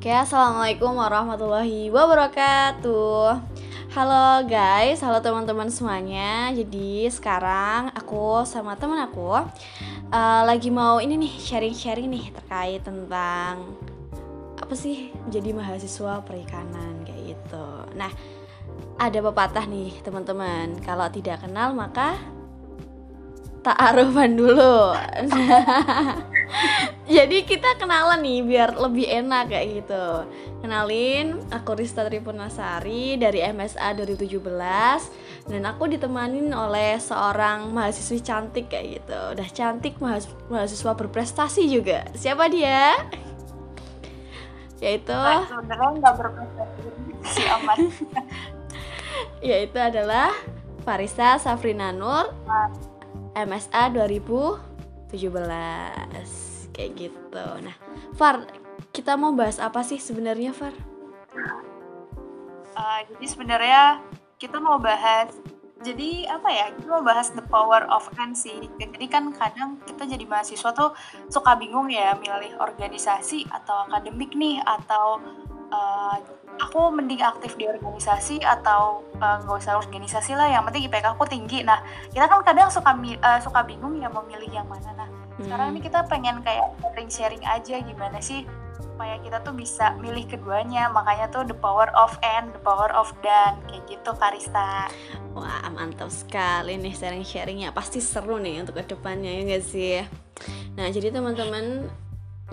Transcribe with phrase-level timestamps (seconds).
[0.00, 3.36] Oke, assalamualaikum warahmatullahi wabarakatuh.
[3.92, 6.48] Halo guys, halo teman-teman semuanya.
[6.56, 9.44] Jadi sekarang aku sama teman aku
[10.08, 13.76] uh, lagi mau ini nih sharing-sharing nih terkait tentang
[14.56, 17.68] apa sih menjadi mahasiswa perikanan kayak gitu.
[17.92, 18.08] Nah,
[18.96, 20.80] ada pepatah nih teman-teman.
[20.80, 22.16] Kalau tidak kenal maka
[23.60, 24.96] tak arufan dulu.
[27.10, 30.06] Jadi kita kenalan nih biar lebih enak kayak gitu.
[30.62, 39.02] Kenalin, aku Rista Tripunasari dari MSA 2017 dan aku ditemanin oleh seorang mahasiswi cantik kayak
[39.02, 39.18] gitu.
[39.34, 39.98] Udah cantik
[40.52, 42.06] mahasiswa berprestasi juga.
[42.14, 42.94] Siapa dia?
[44.80, 46.78] Yaitu sebenarnya nggak berprestasi
[47.26, 47.46] sih.
[49.50, 50.32] Yaitu adalah
[50.84, 52.32] Farisa Safrina Nur
[53.36, 53.92] MSA
[55.12, 57.46] 2017 kayak gitu.
[57.66, 57.76] Nah,
[58.14, 58.46] Far,
[58.94, 60.74] kita mau bahas apa sih sebenarnya, Far?
[62.78, 63.82] Uh, jadi sebenarnya
[64.40, 65.34] kita mau bahas
[65.80, 70.04] jadi apa ya kita mau bahas the power of N sih jadi kan kadang kita
[70.04, 70.92] jadi mahasiswa tuh
[71.32, 75.20] suka bingung ya milih organisasi atau akademik nih atau
[75.72, 76.16] uh,
[76.58, 81.14] aku mending aktif di organisasi atau eh, nggak uh, usah organisasi lah yang penting IPK
[81.14, 81.62] aku tinggi.
[81.62, 84.92] Nah kita kan kadang suka uh, suka bingung ya mau milih yang mana.
[84.92, 85.46] Nah hmm.
[85.46, 88.44] sekarang ini kita pengen kayak sharing-sharing aja gimana sih
[88.80, 90.90] supaya kita tuh bisa milih keduanya.
[90.90, 94.88] Makanya tuh the power of and the power of dan kayak gitu Karista
[95.30, 97.70] wah mantap sekali nih sharing-sharingnya.
[97.70, 100.02] Pasti seru nih untuk ke depannya ya gak sih?
[100.74, 101.86] Nah jadi teman-teman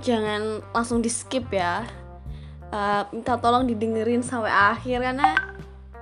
[0.02, 1.86] jangan langsung di skip ya
[2.72, 5.30] uh, minta tolong didengerin sampai akhir karena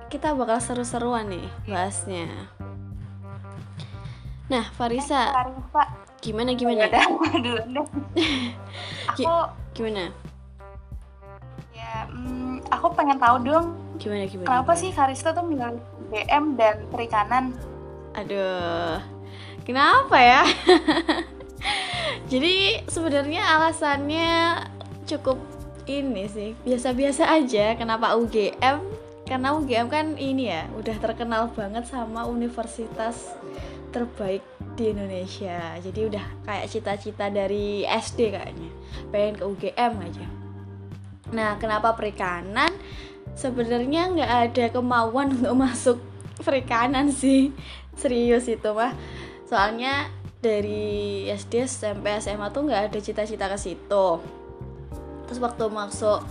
[0.06, 2.30] kita bakal seru-seruan nih bahasnya.
[4.46, 5.34] Nah, Farisa,
[6.22, 6.86] gimana gimana?
[6.86, 7.06] Udah,
[7.42, 7.86] dulu deh.
[9.10, 9.34] aku
[9.74, 10.14] gimana?
[11.74, 13.74] Ya, mm, aku pengen tahu dong.
[13.98, 14.46] Gimana gimana?
[14.46, 14.82] Kenapa gimana?
[14.86, 15.82] sih Farisa tuh milih
[16.14, 17.58] BM dan perikanan?
[18.14, 19.02] Aduh,
[19.66, 20.42] kenapa ya?
[22.30, 24.62] Jadi sebenarnya alasannya
[25.10, 25.55] cukup
[25.86, 28.82] ini sih biasa-biasa aja kenapa UGM
[29.26, 33.34] karena UGM kan ini ya udah terkenal banget sama universitas
[33.90, 34.44] terbaik
[34.78, 35.74] di Indonesia.
[35.82, 38.70] Jadi udah kayak cita-cita dari SD kayaknya.
[39.10, 40.26] Pengen ke UGM aja.
[41.34, 42.70] Nah kenapa perikanan?
[43.34, 45.98] Sebenarnya nggak ada kemauan untuk masuk
[46.44, 47.50] perikanan sih.
[47.98, 48.94] Serius itu mah.
[49.50, 50.06] Soalnya
[50.38, 54.06] dari SD SMP SMA tuh nggak ada cita-cita ke situ
[55.26, 56.22] terus waktu masuk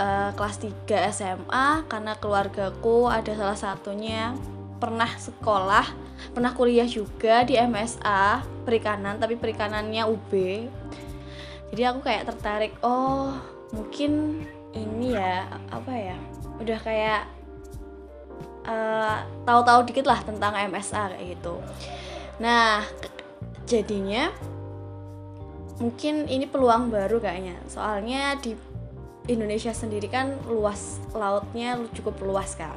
[0.00, 0.56] uh, kelas
[0.88, 4.32] 3 SMA karena keluargaku ada salah satunya
[4.78, 5.86] pernah sekolah
[6.34, 10.32] pernah kuliah juga di MSA perikanan tapi perikanannya UB
[11.72, 13.36] jadi aku kayak tertarik oh
[13.76, 14.42] mungkin
[14.72, 16.16] ini ya apa ya
[16.58, 17.22] udah kayak
[18.68, 21.60] uh, tahu-tahu dikit lah tentang MSA kayak gitu.
[22.40, 22.84] Nah
[23.68, 24.32] jadinya
[25.78, 27.58] mungkin ini peluang baru kayaknya.
[27.70, 28.54] Soalnya di
[29.28, 32.76] Indonesia sendiri kan luas lautnya cukup luas kan.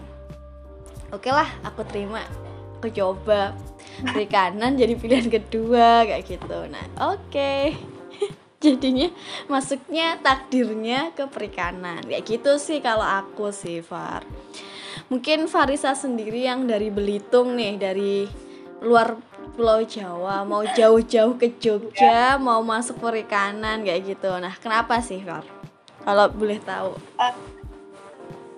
[1.12, 2.24] Oke lah aku terima.
[2.80, 3.54] Aku coba
[4.02, 6.60] perikanan jadi pilihan kedua kayak gitu.
[6.70, 7.30] Nah oke.
[7.30, 7.78] Okay.
[8.64, 9.10] jadinya
[9.50, 12.06] masuknya takdirnya ke perikanan.
[12.06, 14.24] Kayak gitu sih kalau aku sih Far.
[15.12, 18.24] Mungkin Farisa sendiri yang dari Belitung nih dari
[18.80, 19.18] luar
[19.52, 24.32] Pulau Jawa, mau jauh-jauh ke Jogja, mau masuk perikanan kayak gitu.
[24.40, 25.44] Nah, kenapa sih, Far?
[26.02, 26.96] Kalau boleh tahu.
[27.20, 27.36] Uh,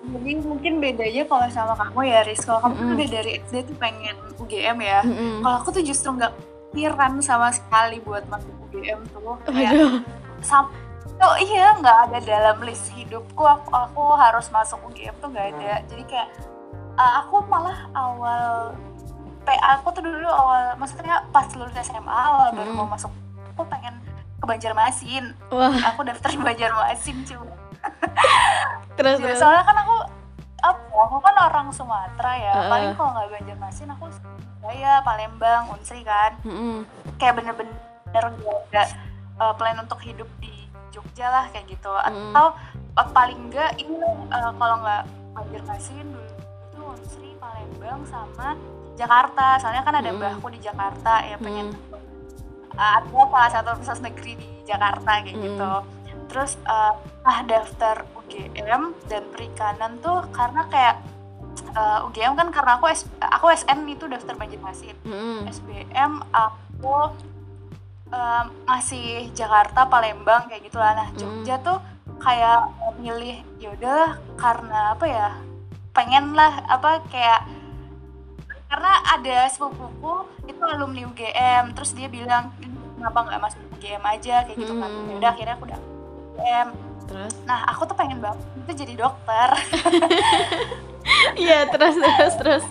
[0.04, 2.44] jadi mungkin bedanya kalau sama kamu ya, Riz.
[2.46, 2.94] Kalau kamu mm -hmm.
[2.96, 5.00] udah dari SD tuh pengen UGM ya.
[5.02, 5.34] Mm -hmm.
[5.42, 6.34] Kalau aku tuh justru nggak
[6.74, 9.38] pikiran sama sekali buat masuk UGM tuh.
[9.50, 10.04] Kayak
[10.44, 10.84] sampai
[11.24, 15.74] oh iya nggak ada dalam list hidupku aku, aku harus masuk UGM tuh nggak ada.
[15.88, 16.30] Jadi kayak
[17.00, 18.76] uh, aku malah awal
[19.44, 22.58] PA aku tuh dulu awal maksudnya pas lulus SMA awal hmm.
[22.58, 23.12] baru mau masuk
[23.54, 24.00] aku pengen
[24.40, 25.72] ke Banjarmasin Wah.
[25.94, 27.56] aku daftar di Banjarmasin cuma
[28.98, 29.96] terus, ya, soalnya kan aku
[30.64, 32.70] apa aku kan orang Sumatera ya uh.
[32.72, 36.76] paling kalau nggak Banjarmasin aku Surabaya Palembang Unsri kan mm -hmm.
[37.20, 38.24] kayak bener-bener
[38.72, 38.88] gak
[39.44, 40.52] uh, plan untuk hidup di
[40.96, 42.32] Jogja lah kayak gitu mm.
[42.32, 42.56] atau
[42.96, 44.00] uh, paling enggak ini
[44.32, 45.04] uh, kalau nggak
[45.36, 46.32] Banjarmasin dulu
[46.72, 48.56] itu Unsri Palembang sama
[48.94, 50.18] Jakarta soalnya kan ada mm.
[50.22, 52.78] mbahku di Jakarta ya pengen mm.
[52.78, 55.44] uh, ada salah satu universitas negeri di Jakarta kayak mm.
[55.44, 55.72] gitu
[56.32, 56.94] terus uh,
[57.26, 60.96] ah daftar UGM dan perikanan tuh karena kayak
[61.78, 65.50] uh, UGM kan karena aku S, aku SN itu daftar Banjarmasin mm.
[65.50, 67.14] SBM aku
[68.14, 71.66] uh, masih Jakarta Palembang kayak gitu lah nah Jogja mm.
[71.66, 71.78] tuh
[72.22, 72.72] kayak
[73.04, 75.30] milih ya udahlah karena apa ya
[75.94, 77.46] pengen lah apa kayak
[78.74, 80.14] karena ada sepupuku
[80.50, 82.50] itu alumni UGM terus dia bilang
[82.98, 84.36] kenapa nggak masuk UGM aja?
[84.50, 84.90] Kayak gitu kan.
[84.90, 85.10] Hmm.
[85.14, 85.80] ya udah akhirnya aku udah
[86.34, 86.68] UGM
[87.06, 87.34] terus?
[87.46, 89.50] Nah aku tuh pengen banget itu jadi dokter.
[91.36, 92.66] Iya terus terus terus.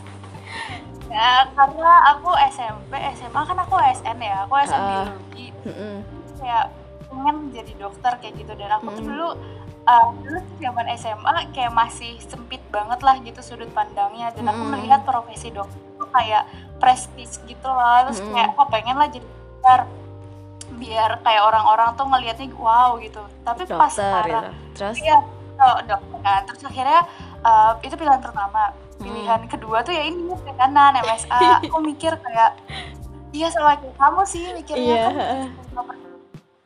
[1.13, 4.49] Ya karena aku SMP SMA kan aku SN ya.
[4.49, 5.47] Aku SN uh, biologi.
[5.69, 6.01] Uh,
[6.41, 6.73] kayak
[7.13, 8.53] pengen jadi dokter kayak gitu.
[8.57, 9.29] Dan aku uh, tuh dulu
[9.85, 14.33] uh, dulu zaman SMA kayak masih sempit banget lah gitu sudut pandangnya.
[14.33, 16.43] Dan aku melihat profesi dokter kayak
[16.79, 18.07] prestis gitu lah.
[18.09, 19.81] Terus kayak aku pengen lah jadi dokter.
[20.73, 23.21] Biar kayak orang-orang tuh ngelihatnya wow gitu.
[23.45, 24.53] Tapi dokter, pas sekarang ya.
[24.77, 24.97] terus?
[25.01, 25.17] Ya
[25.61, 26.41] oh, dokter kan.
[26.49, 27.01] Terus akhirnya
[27.45, 28.73] uh, itu pilihan pertama.
[29.03, 29.51] Pilihan hmm.
[29.51, 32.55] kedua tuh ya ini kanan MSA aku mikir kayak
[33.35, 35.11] iya sama kayak kamu sih mikirnya yeah.
[35.75, 35.87] kan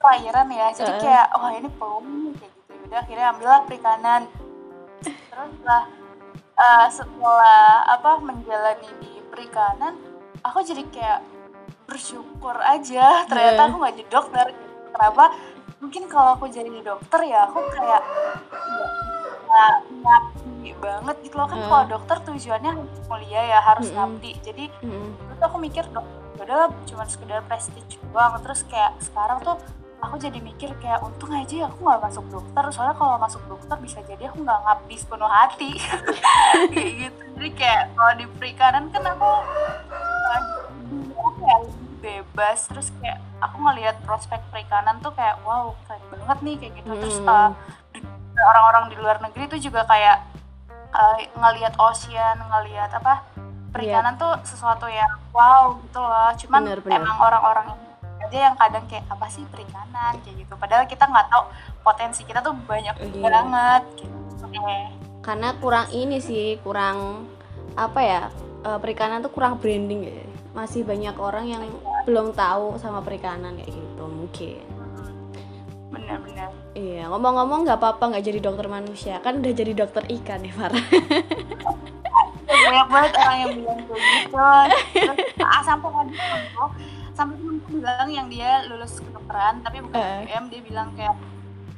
[0.00, 0.66] pelayaran ya.
[0.76, 1.00] Jadi uh.
[1.00, 2.06] kayak wah oh, ini peluang
[2.36, 2.72] kayak gitu.
[2.86, 4.22] Udah akhirnya ambillah perikanan.
[5.32, 5.84] Terus lah
[6.56, 9.94] uh, setelah apa menjalani di perikanan
[10.42, 11.20] aku jadi kayak
[11.86, 13.68] bersyukur aja ternyata yeah.
[13.70, 14.46] aku nggak jadi dokter
[14.90, 15.24] kenapa
[15.78, 18.02] mungkin kalau aku jadi dokter ya aku kayak
[19.46, 19.74] nggak
[20.76, 21.66] banget gitu loh kan uh.
[21.70, 22.72] kalau dokter tujuannya
[23.08, 24.34] mulia ya harus mm -hmm.
[24.42, 25.08] jadi mm -hmm.
[25.30, 26.06] terus aku mikir dok
[26.36, 29.56] ya udah cuma sekedar prestige doang terus kayak sekarang tuh
[30.00, 32.64] aku jadi mikir kayak untung aja aku nggak masuk dokter.
[32.72, 35.70] Soalnya kalau masuk dokter bisa jadi aku nggak ngabdi penuh hati.
[36.72, 37.22] Kayak gitu.
[37.36, 39.30] Jadi kayak kalau di perikanan kan aku
[41.40, 41.60] kayak
[42.00, 42.58] bebas.
[42.68, 46.90] Terus kayak aku ngelihat prospek perikanan tuh kayak wow keren banget nih kayak gitu.
[46.96, 47.50] Terus uh,
[48.36, 50.24] orang-orang di luar negeri tuh juga kayak
[50.92, 53.24] uh, ngelihat ocean ngelihat apa
[53.72, 54.22] perikanan yeah.
[54.22, 56.30] tuh sesuatu yang wow gitu loh.
[56.40, 57.00] Cuman bener, bener.
[57.00, 57.85] emang orang-orang
[58.22, 60.14] aja yang kadang kayak apa sih perikanan?
[60.24, 60.54] Kayak gitu.
[60.56, 61.42] Padahal kita nggak tahu
[61.84, 63.22] potensi kita tuh banyak yeah.
[63.22, 64.16] banget gitu.
[65.20, 67.28] Karena kurang ini sih kurang
[67.76, 68.20] apa ya
[68.64, 70.24] uh, perikanan tuh kurang branding ya.
[70.56, 72.02] Masih banyak orang yang yeah.
[72.08, 74.64] belum tahu sama perikanan kayak gitu mungkin.
[75.92, 79.14] Benar-benar iya ngomong-ngomong nggak apa-apa nggak jadi dokter manusia.
[79.20, 80.86] Kan udah jadi dokter ikan nih Farah
[82.66, 84.36] banyak banget orang yang bilang kayak gitu.
[85.62, 86.06] Sampai kan
[87.16, 90.22] sampai temanku bilang yang dia lulus kedokteran tapi bukan uh.
[90.22, 91.16] UGM dia bilang kayak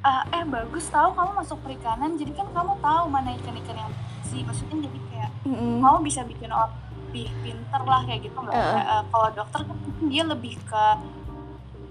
[0.02, 3.92] ah, eh bagus tahu kamu masuk perikanan jadi kan kamu tahu mana ikan-ikan yang
[4.26, 5.74] sih maksudnya jadi kayak mm -hmm.
[5.80, 6.74] kamu bisa bikin orang
[7.08, 9.00] lebih pinter lah kayak gitu nggak uh.
[9.00, 9.78] uh, kalau dokter kan
[10.10, 10.84] dia lebih ke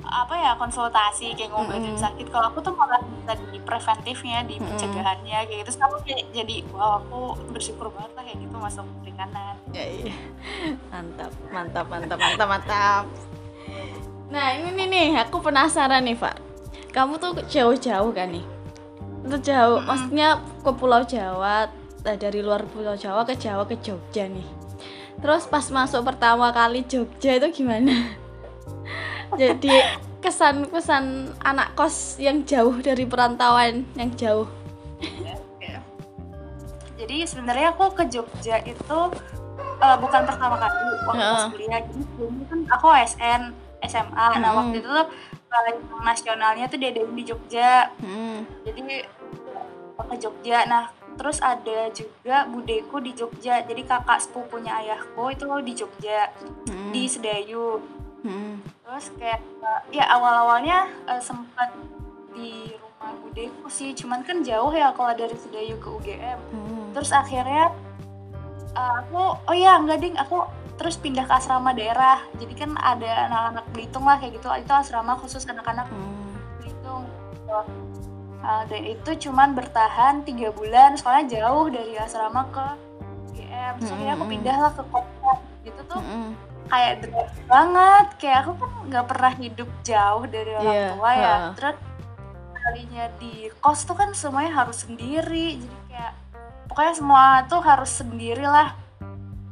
[0.08, 2.00] apa ya konsultasi kayak ngobatin mm -hmm.
[2.00, 6.56] sakit kalau aku tuh malah bisa di preventifnya di pencegahannya kayak gitu terus kayak jadi
[6.72, 10.16] wow aku bersyukur banget lah kayak gitu masuk perikanan ya iya
[10.94, 13.04] mantap mantap mantap mantap mantap
[14.28, 16.36] nah ini nih aku penasaran nih pak.
[16.92, 18.46] Kamu tuh jauh-jauh kan nih?
[19.28, 19.88] Itu jauh mm -hmm.
[19.88, 20.30] maksudnya
[20.64, 21.68] ke Pulau Jawa
[22.04, 24.48] eh, dari luar Pulau Jawa ke Jawa ke Jogja nih.
[25.18, 28.14] Terus pas masuk pertama kali Jogja itu gimana?
[29.42, 29.74] Jadi
[30.22, 34.48] kesan-kesan anak kos yang jauh dari perantauan yang jauh.
[36.98, 39.00] Jadi sebenarnya aku ke Jogja itu
[39.82, 41.48] uh, bukan pertama kali waktu uh.
[41.54, 43.42] kuliah jadi sebelumnya kan aku SN
[43.86, 44.42] SMA hmm.
[44.42, 45.08] nah waktu itu tuh
[45.54, 48.66] uh, nasionalnya tuh diadain di Jogja hmm.
[48.66, 48.80] jadi
[50.08, 50.84] ke Jogja nah
[51.18, 56.30] terus ada juga budeku di Jogja jadi kakak sepupunya ayahku itu di Jogja
[56.70, 56.94] hmm.
[56.94, 57.82] di Sedayu
[58.28, 58.60] Hmm.
[58.84, 61.72] Terus kayak uh, ya awal-awalnya uh, sempat
[62.34, 66.40] di rumah budeku sih, cuman kan jauh ya kalau dari Sedayu ke UGM.
[66.52, 66.86] Hmm.
[66.92, 67.72] Terus akhirnya
[68.78, 70.46] uh, aku oh ya enggak ding, aku
[70.78, 72.22] terus pindah ke asrama daerah.
[72.38, 74.48] Jadi kan ada anak-anak Belitung lah kayak gitu.
[74.54, 76.30] Itu asrama khusus anak-anak hmm.
[76.62, 77.04] Belitung.
[78.46, 82.66] Uh, dan itu cuman bertahan tiga bulan soalnya jauh dari asrama ke
[83.34, 83.74] UGM.
[83.82, 84.34] Terus akhirnya aku hmm.
[84.38, 85.34] pindah lah ke kota.
[85.66, 86.00] Gitu tuh.
[86.00, 91.12] Hmm kayak drop banget kayak aku kan nggak pernah hidup jauh dari orang yeah, tua
[91.16, 91.52] ya uh.
[91.56, 91.78] terus
[92.68, 95.76] kalinya di kos tuh kan semuanya harus sendiri jadi
[96.68, 98.76] pokoknya semua tuh harus sendiri lah.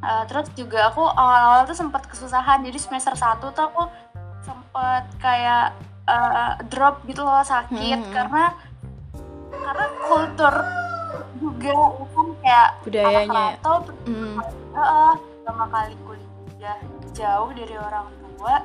[0.05, 2.62] Uh, terus juga aku awal-awal tuh sempat kesusahan.
[2.62, 3.84] Jadi semester satu tuh aku
[4.45, 5.74] sempet kayak
[6.05, 8.00] uh, drop gitu loh sakit.
[8.05, 8.13] Hmm.
[8.13, 8.43] karena
[9.65, 10.55] karena kultur
[11.41, 11.74] juga
[12.13, 14.38] kan kayak budayanya atau hmm.
[14.77, 16.77] uh, pertama kali kuliah
[17.17, 18.07] jauh dari orang
[18.38, 18.62] tua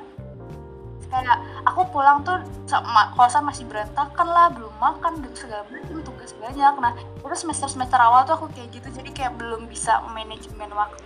[1.11, 1.37] kayak
[1.67, 6.73] aku pulang tuh sama kosan masih berantakan lah belum makan dan segala macam tugas banyak
[6.79, 11.03] nah terus semester semester awal tuh aku kayak gitu jadi kayak belum bisa manajemen waktu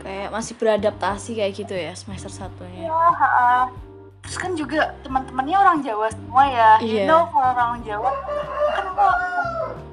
[0.00, 3.64] kayak masih beradaptasi kayak gitu ya semester satunya ya, uh,
[4.24, 6.74] terus kan juga teman-temannya orang Jawa semua ya yeah.
[6.80, 7.08] you iya.
[7.08, 8.10] know kalau orang Jawa
[8.72, 9.16] kan kok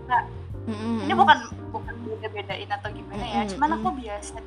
[0.08, 0.24] nggak
[0.72, 0.96] mm-hmm.
[1.04, 1.38] ini bukan
[1.76, 3.52] bukan beda bedain atau gimana ya mm-hmm.
[3.56, 4.40] cuman aku biasa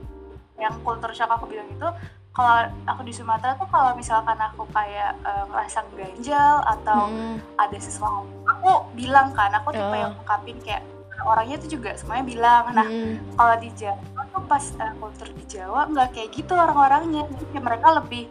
[0.57, 1.89] yang kultur shock aku bilang itu
[2.35, 7.39] kalau aku di Sumatera tuh kalau misalkan aku kayak uh, ngerasa ganjal atau mm.
[7.63, 9.95] ada sesuatu aku bilang kan aku tipe oh.
[9.95, 10.83] yang ungkapin kayak
[11.23, 13.39] orangnya tuh juga semuanya bilang nah mm.
[13.39, 18.03] kalau di Jawa tuh pas uh, kultur di Jawa nggak kayak gitu orang-orangnya jadi mereka
[18.03, 18.27] lebih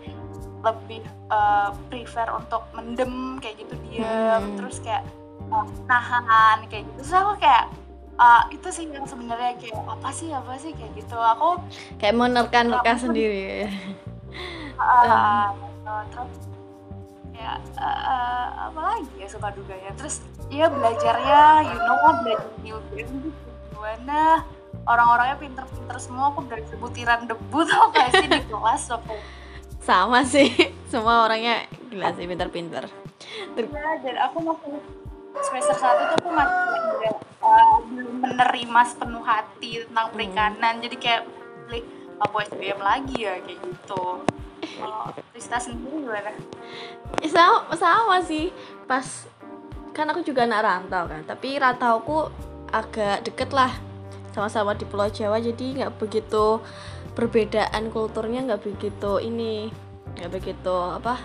[0.64, 4.56] lebih uh, prefer untuk mendem kayak gitu dia hmm.
[4.56, 5.04] terus kayak
[5.92, 7.68] nahan kayak gitu terus aku kayak
[8.18, 11.18] uh, itu sih yang sebenarnya kayak apa sih apa sih kayak gitu.
[11.18, 11.62] Aku
[11.98, 13.70] kayak menerka-nerka sendiri.
[14.78, 15.48] Uh, uh,
[15.86, 16.34] uh, terus
[17.34, 22.78] ya uh, uh, apa lagi ya suka duganya terus ya belajarnya you know belajar new
[22.94, 23.34] game
[23.74, 24.46] gimana?
[24.84, 29.16] Orang-orangnya pinter-pinter semua aku dari butiran debu tau gak sih di kelas waktu
[29.84, 30.50] sama sih
[30.92, 32.88] semua orangnya gila sih pinter-pinter.
[33.54, 34.80] Ya dan aku masih
[35.42, 36.73] semester satu tuh aku masih
[38.34, 40.16] menerima sepenuh hati tentang hmm.
[40.18, 40.84] perikanan hmm.
[40.90, 41.22] jadi kayak
[42.22, 44.04] apa SBM lagi ya kayak gitu
[44.82, 46.32] oh, Rista sendiri gimana?
[47.28, 48.50] Sama, sama sih
[48.90, 49.06] pas
[49.94, 52.32] kan aku juga anak rantau kan tapi rantauku
[52.74, 53.70] agak deket lah
[54.34, 56.58] sama-sama di Pulau Jawa jadi nggak begitu
[57.14, 59.70] perbedaan kulturnya nggak begitu ini
[60.18, 61.22] nggak begitu apa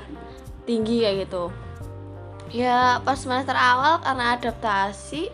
[0.68, 1.48] tinggi kayak gitu
[2.52, 5.32] ya pas semester awal karena adaptasi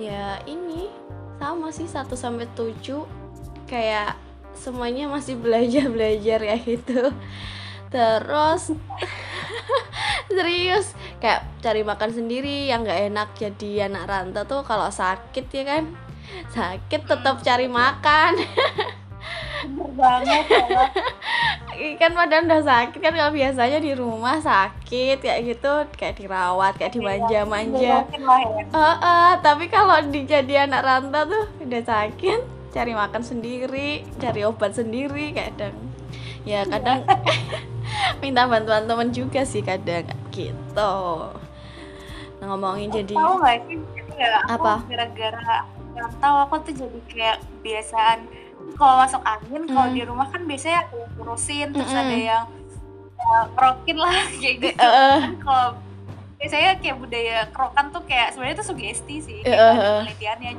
[0.00, 0.88] ya ini
[1.36, 3.04] sama sih 1 sampai 7
[3.68, 4.16] kayak
[4.56, 7.12] semuanya masih belajar belajar ya gitu.
[7.92, 8.72] Terus
[10.32, 15.64] serius kayak cari makan sendiri yang nggak enak jadi anak rantau tuh kalau sakit ya
[15.68, 15.84] kan?
[16.50, 18.40] Sakit tetap cari makan
[19.60, 20.44] bener banget
[21.96, 26.92] kan padahal udah sakit kan kalau biasanya di rumah sakit kayak gitu kayak dirawat kayak
[26.96, 28.04] dimanja-manja.
[28.72, 32.40] uh, uh, tapi kalau dijadi anak rantau tuh udah sakit
[32.70, 35.74] cari makan sendiri cari obat sendiri kadang
[36.44, 37.04] ya kadang
[38.20, 40.94] minta bantuan temen juga sih kadang gitu.
[42.40, 43.76] Nah, ngomongin jadi tahu gak sih
[44.16, 44.80] ya, apa?
[44.88, 48.18] gara-gara rantau aku tuh jadi kayak kebiasaan
[48.80, 49.72] kalau masuk angin mm.
[49.76, 52.04] kalau di rumah kan biasanya ada yang ngurusin terus mm -hmm.
[52.08, 52.44] ada yang
[53.20, 55.20] uh, lah kayak gitu uh.
[55.20, 55.68] kan kalau
[56.40, 60.00] biasanya kayak budaya kerokan tuh kayak sebenarnya itu sugesti sih kayak uh.
[60.00, 60.52] penelitiannya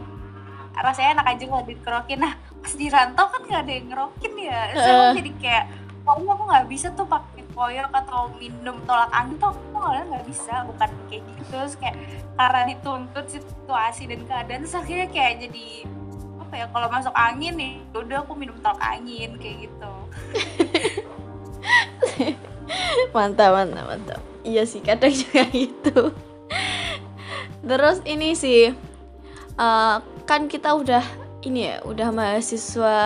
[0.71, 4.61] rasanya enak aja kalau dikerokin nah pas di rantau kan nggak ada yang ngerokin ya
[4.71, 5.13] terus uh.
[5.17, 5.65] jadi kayak
[6.05, 10.53] pokoknya aku nggak bisa tuh pakai koyok atau minum tolak angin tuh aku nggak bisa
[10.69, 11.97] bukan kayak gitu terus kayak
[12.37, 15.67] karena dituntut situasi dan keadaan terus akhirnya kayak jadi
[16.51, 19.93] apa ya kalau masuk angin nih ya udah aku minum tolak angin kayak gitu.
[23.15, 24.19] Mantap mantap mantap.
[24.43, 26.11] Iya sih kadang juga gitu.
[27.63, 28.75] Terus ini sih
[29.55, 29.95] uh,
[30.27, 30.99] kan kita udah
[31.47, 32.99] ini ya udah mahasiswa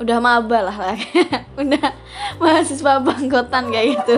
[0.00, 0.96] udah maba lah lah
[1.60, 1.92] udah
[2.40, 4.16] mahasiswa bangkotan kayak gitu.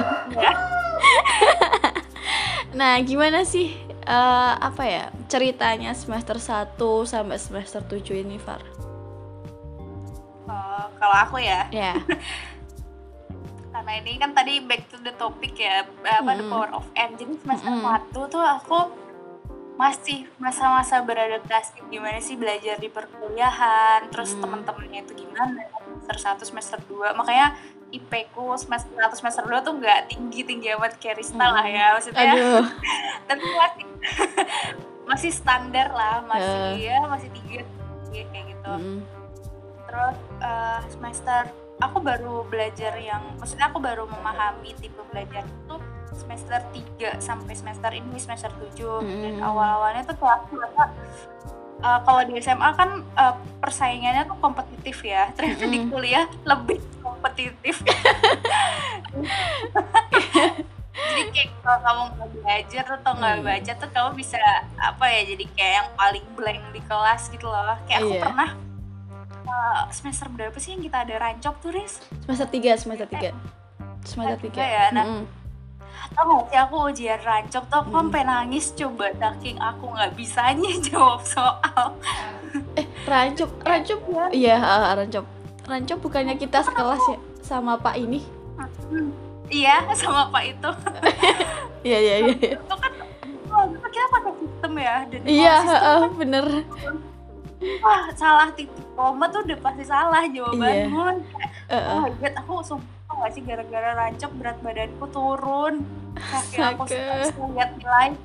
[2.79, 3.75] Nah gimana sih
[4.07, 8.63] uh, apa ya ceritanya semester 1 sampai semester 7 ini Far?
[10.47, 11.97] Uh, kalau aku ya ya yeah.
[13.77, 16.39] karena ini kan tadi back to the topic ya apa mm.
[16.41, 17.85] the power of jadi semester mm.
[17.85, 18.79] 1 tuh aku
[19.77, 24.41] masih masa-masa beradaptasi gimana sih belajar di perkuliahan terus hmm.
[24.41, 27.53] teman-temannya itu gimana semester 1 semester 2 makanya
[27.97, 31.55] IP ku semester 1 semester 2 tuh nggak tinggi-tinggi amat kayak Rista hmm.
[31.57, 32.65] lah ya maksudnya Aduh.
[33.29, 33.87] tapi masih
[35.11, 36.73] masih standar lah masih uh.
[36.77, 37.65] ya masih tinggi
[38.13, 38.99] kayak gitu hmm.
[39.89, 41.43] terus uh, semester
[41.81, 45.77] aku baru belajar yang maksudnya aku baru memahami tipe belajar itu
[46.17, 49.21] semester 3 sampai semester ini semester 7 hmm.
[49.21, 50.89] dan awal-awalnya tuh aku merasa
[51.85, 55.73] uh, kalau di SMA kan uh, persaingannya tuh kompetitif ya ternyata hmm.
[55.73, 56.81] di kuliah lebih
[57.27, 57.83] kompetitif.
[60.97, 63.45] Jadi kayak kalau kamu nggak belajar atau nggak hmm.
[63.45, 64.41] baca tuh kamu bisa
[64.81, 67.77] apa ya jadi kayak yang paling blank di kelas gitu loh.
[67.85, 68.25] Kayak aku yeah.
[68.25, 68.51] pernah
[69.45, 72.01] uh, semester berapa sih yang kita ada rancok tuh Riz?
[72.25, 73.29] semester 3 semester 3
[74.09, 75.05] semester 3 ya nah.
[75.05, 75.45] Mm -hmm
[76.15, 77.99] tau gak sih aku ujian rancok tuh aku hmm.
[77.99, 81.87] sampai nangis coba saking aku nggak bisanya jawab soal.
[82.79, 84.25] Eh rancok rancok ya?
[84.31, 85.27] Iya uh, rancok
[85.67, 87.19] rancok bukannya kita sekelas ya?
[87.43, 88.23] Sama pak ini?
[89.51, 90.71] Iya sama pak itu.
[91.87, 92.59] Iya iya iya.
[92.59, 92.93] Itu kan
[93.55, 96.47] oh, itu kita pakai sistem ya dan iya uh, kan, bener.
[97.79, 100.91] Wah salah titik koma tuh udah pasti salah jawabannya.
[100.91, 101.15] Iya.
[101.71, 101.95] uh, uh.
[102.03, 105.87] oh god aku sumpah gak sih gara-gara rancok berat badanku turun.
[106.19, 106.83] Kaki aku
[107.55, 108.19] lihat nilai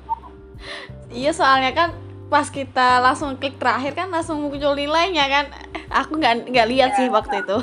[1.12, 1.88] iya soalnya kan
[2.32, 5.44] pas kita langsung klik terakhir kan langsung muncul nilainya kan
[5.92, 6.98] aku nggak nggak lihat yeah.
[7.04, 7.56] sih waktu itu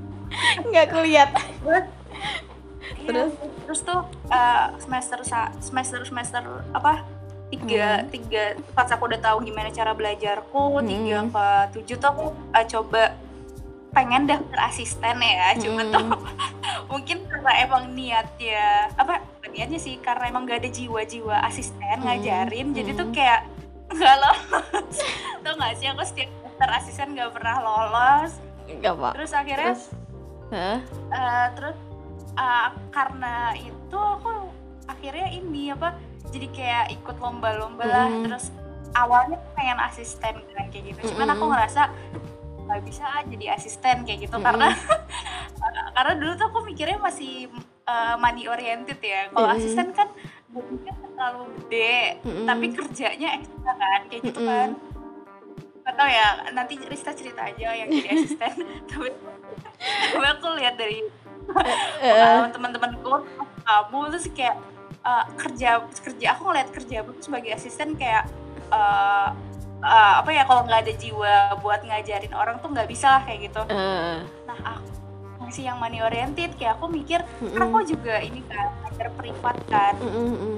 [0.74, 1.30] nggak kulihat
[1.62, 1.86] terus
[3.06, 3.32] terus
[3.62, 4.02] terus tuh
[4.34, 5.22] uh, semester
[5.62, 6.42] semester semester
[6.74, 7.06] apa
[7.54, 8.08] tiga hmm.
[8.10, 8.44] tiga
[8.74, 10.82] pas aku udah tahu gimana cara belajarku hmm.
[10.82, 11.46] tiga ke
[11.78, 12.24] tujuh tuh aku
[12.58, 13.14] uh, coba
[13.94, 15.92] pengen daftar asisten ya cuma hmm.
[15.94, 16.06] tuh
[16.90, 22.02] mungkin karena emang niatnya apa niatnya sih karena emang gak ada jiwa-jiwa asisten hmm.
[22.02, 22.76] ngajarin hmm.
[22.82, 23.46] jadi tuh kayak
[23.96, 24.96] nggak lolos
[25.44, 28.32] tuh nggak sih aku setiap daftar asisten gak pernah lolos
[28.78, 29.84] Gak apa terus akhirnya terus,
[30.54, 30.78] huh?
[31.10, 31.78] uh, terus
[32.38, 34.30] uh, karena itu aku
[34.86, 35.98] akhirnya ini apa
[36.30, 38.22] jadi kayak ikut lomba-lomba lah mm.
[38.28, 38.54] terus
[38.94, 41.34] awalnya pengen asisten kan kayak gitu cuman mm.
[41.34, 41.82] aku ngerasa
[42.62, 44.44] nggak bisa jadi asisten kayak gitu mm.
[44.44, 44.68] karena
[45.96, 47.50] karena dulu tuh aku mikirnya masih
[47.90, 49.56] uh, money oriented ya kalau mm.
[49.58, 50.08] asisten kan
[50.52, 52.46] gajinya terlalu gede mm.
[52.46, 54.48] tapi kerjanya ekstra kan kayak gitu mm.
[54.48, 54.70] kan
[55.82, 58.54] atau ya nanti Rista cerita aja yang jadi asisten
[58.86, 59.10] tapi
[60.22, 61.02] aku lihat dari
[61.50, 63.26] uh, teman-temanku
[63.66, 64.56] kamu terus kayak
[65.02, 68.30] uh, kerja kerja aku ngeliat kerja aku sebagai asisten kayak
[68.70, 69.34] uh,
[69.82, 73.50] uh, apa ya kalau nggak ada jiwa buat ngajarin orang tuh nggak bisa lah kayak
[73.50, 74.22] gitu uh.
[74.46, 75.01] nah aku
[75.52, 77.52] masih yang money oriented kayak aku mikir mm -mm.
[77.52, 80.56] kan aku juga ini kan ngajar privat kan mm -mm.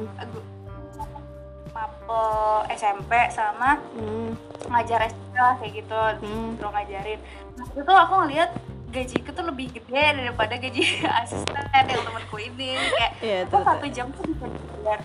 [1.75, 4.39] mapel SMP sama mm.
[4.71, 6.63] ngajar SD lah kayak gitu mm.
[6.63, 7.19] terus ngajarin
[7.59, 8.51] nah itu aku ngeliat
[8.95, 10.83] gajiku tuh lebih gede daripada gaji
[11.27, 15.03] asisten yang temanku ini kayak yeah, aku satu jam tuh bisa bayar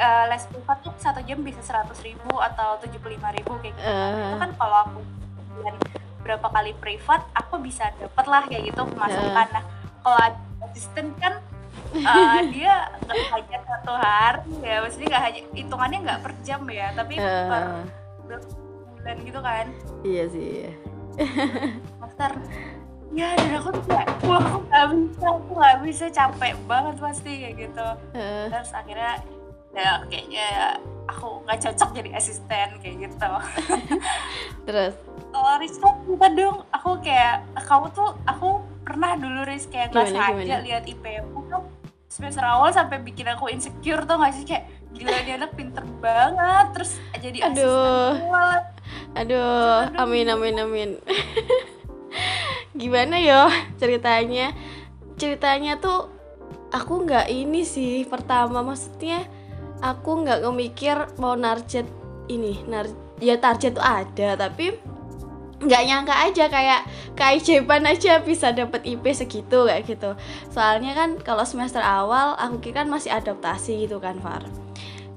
[0.00, 3.76] uh, les privat tuh satu jam bisa seratus ribu atau tujuh puluh lima ribu kayak
[3.76, 4.32] gitu uh.
[4.32, 5.00] itu kan kalau aku
[5.60, 5.76] dan
[6.22, 9.64] berapa kali privat aku bisa dapet lah kayak gitu pemasukan nah
[10.02, 10.18] kalau
[10.70, 11.42] asisten kan
[12.02, 16.86] uh, dia nggak hanya satu hari ya maksudnya nggak hanya hitungannya nggak per jam ya
[16.94, 17.84] tapi uh.
[18.26, 18.40] per
[19.02, 19.66] bulan gitu kan
[20.06, 20.72] iya sih iya.
[22.00, 22.32] master
[23.12, 27.30] ya dan aku tuh kayak wah aku gak bisa aku gak bisa capek banget pasti
[27.44, 28.46] kayak gitu uh.
[28.48, 29.20] terus akhirnya
[29.74, 30.48] ya kayaknya
[31.10, 33.32] aku nggak cocok jadi asisten kayak gitu.
[34.66, 34.94] Terus?
[35.32, 36.56] Kalau Rizka kita dong.
[36.70, 41.62] Aku kayak kamu tuh aku pernah dulu Riz kayak nggak sengaja lihat IP aku tuh
[42.12, 44.44] semester awal sampai bikin aku insecure tuh gak sih?
[44.44, 46.66] Kayak gila dia anak pinter banget.
[46.76, 48.12] Terus jadi aduh.
[48.12, 48.60] asisten
[49.12, 50.90] aduh amin amin amin.
[52.80, 53.48] Gimana yo
[53.80, 54.52] ceritanya?
[55.16, 56.08] Ceritanya tuh
[56.72, 58.60] aku nggak ini sih pertama.
[58.64, 59.24] Maksudnya
[59.82, 61.84] aku nggak ngemikir mau narjet
[62.30, 62.86] ini nar
[63.18, 64.78] ya target tuh ada tapi
[65.62, 66.80] nggak nyangka aja kayak
[67.14, 70.18] KIJPan aja bisa dapet IP segitu kayak gitu.
[70.50, 74.42] Soalnya kan kalau semester awal aku kira kan masih adaptasi gitu kan Far.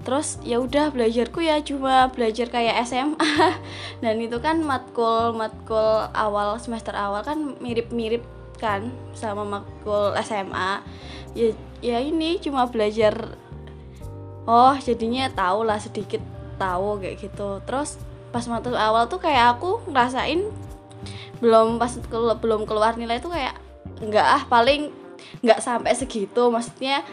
[0.05, 3.17] Terus ya udah belajarku ya cuma belajar kayak SMA
[4.05, 8.21] dan itu kan matkul matkul awal semester awal kan mirip-mirip
[8.61, 10.85] kan sama matkul SMA
[11.33, 11.51] ya
[11.81, 13.33] ya ini cuma belajar
[14.45, 16.21] oh jadinya tahu lah sedikit
[16.57, 17.61] tahu kayak gitu.
[17.65, 20.43] Terus pas matkul awal tuh kayak aku ngerasain
[21.43, 21.91] belum pas
[22.39, 23.55] belum keluar nilai tuh kayak
[24.01, 24.93] nggak ah paling
[25.41, 26.47] nggak sampai segitu.
[26.49, 27.03] Maksudnya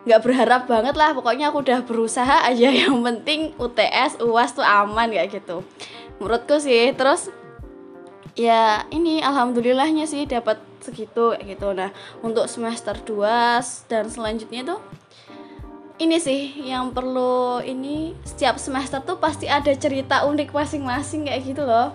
[0.00, 2.70] nggak berharap banget lah pokoknya aku udah berusaha aja.
[2.70, 5.66] Yang penting UTS UAS tuh aman kayak gitu.
[6.22, 7.28] Menurutku sih terus
[8.38, 11.74] ya ini alhamdulillahnya sih dapat segitu kayak gitu.
[11.76, 11.92] Nah
[12.24, 14.80] untuk semester 2 dan selanjutnya tuh
[16.00, 21.62] ini sih yang perlu ini setiap semester tuh pasti ada cerita unik masing-masing kayak gitu
[21.68, 21.92] loh.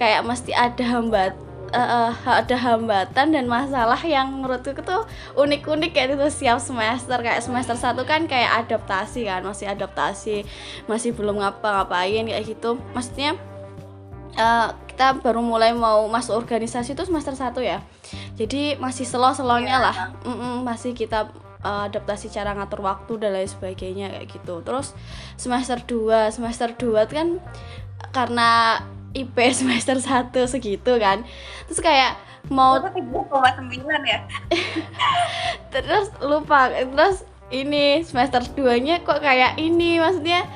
[0.00, 1.36] Kayak mesti ada hambat
[1.76, 5.04] uh, ada hambatan dan masalah yang menurutku tuh
[5.36, 7.20] unik-unik kayak itu siap semester.
[7.20, 10.48] Kayak semester satu kan kayak adaptasi kan masih adaptasi
[10.88, 12.80] masih belum ngapa-ngapain kayak gitu.
[12.96, 13.36] Maksudnya
[14.40, 17.84] uh, kita baru mulai mau masuk organisasi itu semester satu ya.
[18.40, 19.96] Jadi masih selo-selonya lah.
[20.24, 21.28] Mm -mm, masih kita
[21.64, 24.60] uh, adaptasi cara ngatur waktu dan lain sebagainya kayak gitu.
[24.62, 24.94] Terus
[25.34, 27.28] semester 2 semester 2 kan
[28.12, 28.80] karena
[29.16, 31.26] IP semester 1 segitu kan.
[31.70, 32.18] Terus kayak
[32.50, 32.78] mau
[34.02, 34.20] ya?
[35.72, 40.48] Terus lupa terus ini semester 2 nya kok kayak ini maksudnya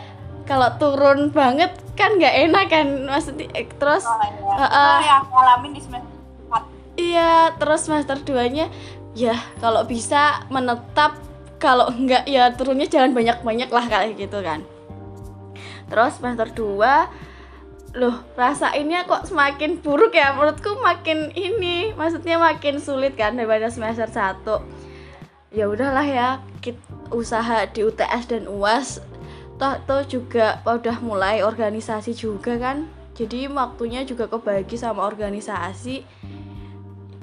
[0.49, 4.57] kalau turun banget kan nggak enak kan maksudnya eh, terus oh, iya.
[4.57, 6.17] Uh, uh, yang ngalamin di semester
[6.49, 8.67] 4 iya terus semester 2 nya
[9.17, 9.33] ya
[9.65, 11.17] kalau bisa menetap
[11.57, 14.61] kalau enggak ya turunnya jangan banyak-banyak lah kayak gitu kan.
[15.89, 20.37] Terus semester 2 loh rasainnya kok semakin buruk ya?
[20.37, 24.45] Menurutku makin ini maksudnya makin sulit kan daripada semester 1
[25.57, 26.29] ya udahlah ya
[26.61, 26.77] kita
[27.09, 29.01] usaha di UTS dan UAS
[29.57, 32.85] toh toh juga udah mulai organisasi juga kan.
[33.17, 36.05] Jadi waktunya juga kebagi sama organisasi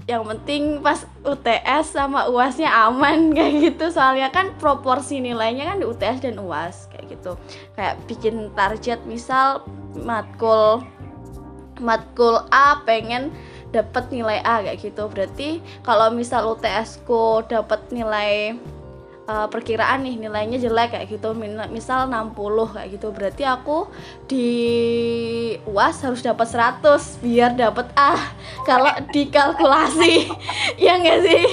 [0.04, 3.86] yang penting pas UTS sama UASnya aman kayak gitu.
[3.92, 7.40] Soalnya kan proporsi nilainya kan di UTS dan UAS kayak gitu.
[7.80, 9.64] Kayak bikin target misal
[9.96, 10.84] matkul
[11.80, 13.34] matkul A pengen
[13.74, 15.08] dapat nilai A kayak gitu.
[15.08, 18.60] Berarti kalau misal UTS ku dapat nilai
[19.28, 21.36] uh, perkiraan nih nilainya jelek kayak gitu.
[21.72, 23.08] Misal 60 kayak gitu.
[23.12, 23.88] Berarti aku
[24.28, 24.50] di
[25.68, 28.16] UAS harus dapat 100 biar dapat A.
[28.68, 30.32] Kalau dikalkulasi
[30.84, 31.44] ya enggak sih?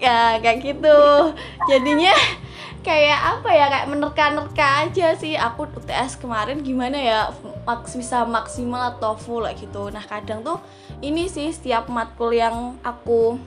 [0.00, 0.98] Ya kayak gitu.
[1.68, 2.14] Jadinya
[2.82, 3.66] kayak apa ya?
[3.68, 5.36] Kayak menerka-nerka aja sih.
[5.36, 7.20] Aku UTS kemarin gimana ya?
[7.62, 9.92] Maks bisa maksimal atau full kayak gitu.
[9.92, 10.58] Nah kadang tuh
[11.02, 13.38] ini sih setiap matkul yang aku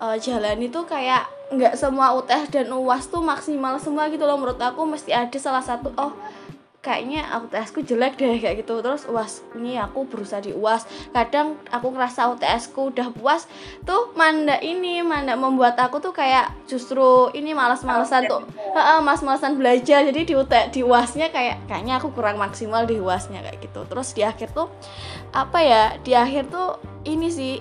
[0.00, 4.38] uh, jalani tuh kayak nggak semua UTS dan UAS tuh maksimal semua gitu loh.
[4.38, 6.14] Menurut aku mesti ada salah satu oh
[6.80, 8.80] kayaknya UTS ku jelek deh kayak gitu.
[8.80, 13.44] Terus UAS ini aku berusaha di UAS kadang aku ngerasa UTS ku udah puas
[13.84, 18.46] tuh manda ini manda membuat aku tuh kayak justru ini malas-malasan tuh.
[18.72, 20.06] Uh, mas-malasan belajar.
[20.08, 23.84] Jadi di UT di UASnya kayak kayaknya aku kurang maksimal di UASnya kayak gitu.
[23.84, 24.72] Terus di akhir tuh
[25.36, 27.54] apa ya di akhir tuh ini sih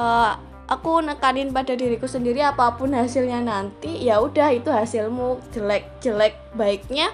[0.00, 5.88] uh, aku nekanin pada diriku sendiri apa pun hasilnya nanti ya udah itu hasilmu jelek
[6.04, 7.08] jelek baiknya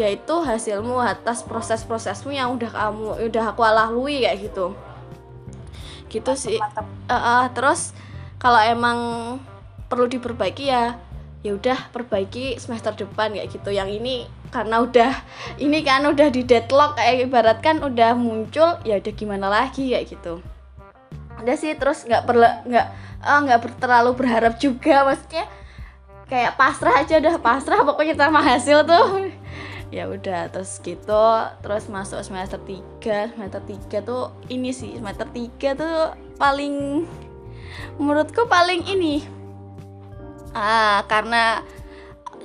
[0.00, 4.72] yaitu hasilmu atas proses-prosesmu yang udah kamu udah aku lalui kayak gitu.
[6.08, 6.56] Gitu sih.
[6.56, 7.92] Uh, uh, terus
[8.40, 8.98] kalau emang
[9.92, 10.96] perlu diperbaiki ya
[11.44, 13.76] ya udah perbaiki semester depan kayak gitu.
[13.76, 14.16] Yang ini
[14.48, 15.12] karena udah
[15.60, 20.08] ini kan udah di deadlock kayak ibarat kan udah muncul ya udah gimana lagi kayak
[20.16, 20.40] gitu
[21.42, 22.86] udah sih terus nggak perlu nggak
[23.20, 25.44] ah, nggak uh, terlalu berharap juga maksudnya
[26.26, 29.06] kayak pasrah aja udah pasrah pokoknya sama hasil tuh.
[29.86, 31.26] Ya udah terus gitu
[31.62, 36.10] terus masuk semester 3 semester 3 tuh ini sih semester 3 tuh
[36.42, 37.06] paling
[37.94, 39.22] menurutku paling ini.
[40.50, 41.62] Ah karena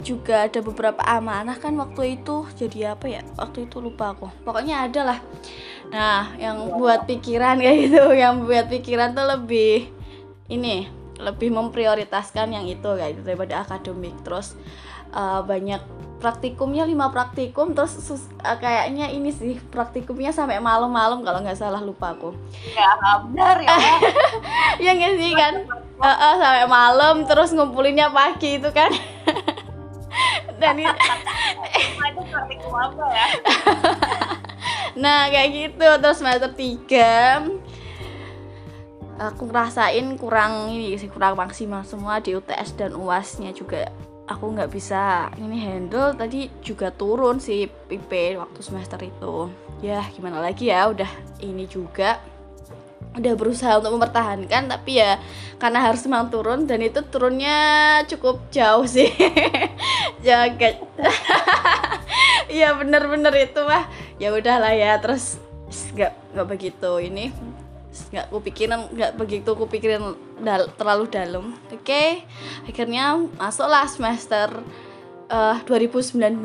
[0.01, 2.45] juga ada beberapa amanah kan waktu itu.
[2.57, 3.21] Jadi apa ya?
[3.37, 4.27] Waktu itu lupa aku.
[4.43, 5.19] Pokoknya ada lah.
[5.93, 9.87] Nah yang buat pikiran kayak gitu yang buat pikiran tuh lebih
[10.51, 10.89] ini
[11.21, 14.17] lebih memprioritaskan yang itu kayak gitu daripada akademik.
[14.25, 14.57] Terus
[15.13, 15.79] uh, banyak
[16.21, 17.77] praktikumnya lima praktikum.
[17.77, 22.33] Terus sus, uh, kayaknya ini sih praktikumnya sampai malam-malam kalau nggak salah lupa aku.
[22.73, 22.89] Ya
[23.29, 23.77] benar ya.
[24.81, 25.53] Ya nggak sih kan?
[26.01, 28.89] Uh, uh, sampai malam terus ngumpulinnya pagi itu kan
[30.61, 30.77] dan
[32.53, 33.27] itu apa ya.
[35.01, 37.41] Nah kayak gitu terus semester tiga
[39.21, 43.89] aku ngerasain kurang ini sih kurang maksimal semua di UTS dan UASnya juga.
[44.29, 49.51] Aku nggak bisa ini handle tadi juga turun sih IP waktu semester itu.
[49.81, 51.09] Ya gimana lagi ya udah
[51.41, 52.21] ini juga
[53.11, 55.19] udah berusaha untuk mempertahankan tapi ya
[55.59, 57.57] karena harus memang turun dan itu turunnya
[58.07, 59.11] cukup jauh sih.
[60.25, 60.79] Jaget
[62.55, 65.41] iya bener-bener itu mah ya udahlah ya terus
[65.91, 67.35] nggak nggak begitu ini
[68.15, 71.45] nggak kupikirin nggak begitu kupikirin dal terlalu dalam.
[71.67, 72.09] Oke okay?
[72.63, 74.47] akhirnya masuklah semester
[75.27, 76.43] uh, 2019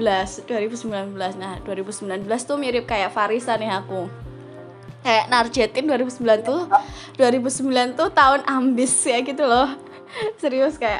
[0.50, 4.25] 2019 nah 2019 tuh mirip kayak Farisa nih aku
[5.06, 6.66] kayak narjetin 2009 tuh
[7.14, 9.70] 2009 tuh tahun ambis ya gitu loh.
[10.42, 10.98] Serius kayak.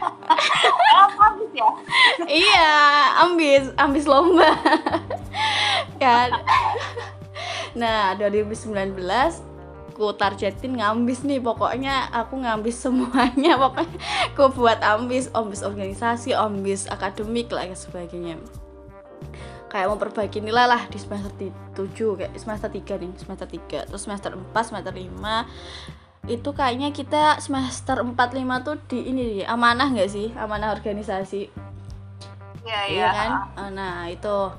[1.19, 1.67] Ambis ya?
[2.31, 2.71] Iya
[3.27, 4.55] ambis ambis lomba.
[5.99, 6.39] Kan
[7.81, 8.95] nah 2019
[9.91, 13.59] aku targetin ngambis nih pokoknya aku ngambis semuanya.
[13.67, 13.99] Pokoknya
[14.37, 18.37] aku buat ambis ambis organisasi ambis akademik lah dan sebagainya
[19.77, 24.03] kayak mau perbaiki nilai lah di semester 7 kayak semester 3 nih semester 3 terus
[24.09, 25.13] semester 4 semester 5
[26.27, 30.35] itu kayaknya kita semester 4 5 tuh di ini di amanah nggak sih?
[30.35, 31.43] Amanah organisasi.
[32.67, 33.31] Iya iya kan?
[33.55, 34.51] Ah, nah itu.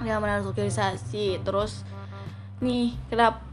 [0.00, 1.44] Ya amanah organisasi.
[1.44, 1.84] Terus
[2.64, 3.44] nih kenapa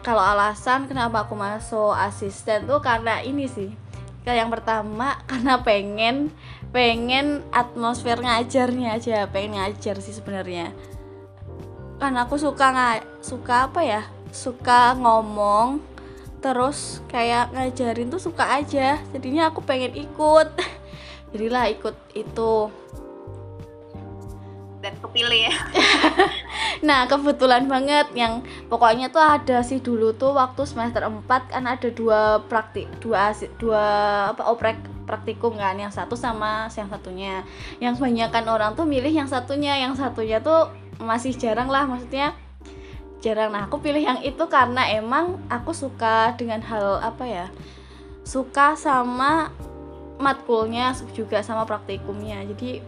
[0.00, 3.68] kalau alasan kenapa aku masuk asisten tuh karena ini sih.
[4.24, 6.32] Yang pertama karena pengen
[6.74, 10.74] pengen atmosfer ngajarnya aja pengen ngajar sih sebenarnya.
[12.02, 14.02] Kan aku suka nggak suka apa ya?
[14.34, 15.78] Suka ngomong
[16.42, 18.98] terus kayak ngajarin tuh suka aja.
[19.14, 20.50] Jadinya aku pengen ikut.
[21.30, 22.52] Jadilah ikut itu
[24.84, 25.54] dan kepilih ya.
[26.84, 31.88] Nah kebetulan banget yang pokoknya tuh ada sih dulu tuh waktu semester 4 kan ada
[31.88, 33.84] dua praktik dua dua
[34.36, 34.76] apa oprek
[35.08, 37.40] praktikum kan yang satu sama yang satunya.
[37.80, 40.68] Yang kebanyakan orang tuh milih yang satunya yang satunya tuh
[41.00, 42.36] masih jarang lah maksudnya
[43.24, 43.48] jarang.
[43.48, 47.46] Nah aku pilih yang itu karena emang aku suka dengan hal apa ya
[48.24, 49.48] suka sama
[50.20, 52.44] matkulnya juga sama praktikumnya.
[52.44, 52.84] Jadi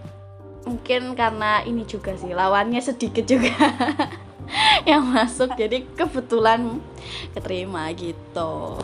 [0.67, 3.55] mungkin karena ini juga sih lawannya sedikit juga
[4.91, 6.83] yang masuk jadi kebetulan
[7.39, 8.83] keterima gitu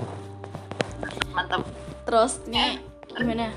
[1.34, 1.66] mantap
[2.06, 2.78] terus nih
[3.18, 3.50] gimana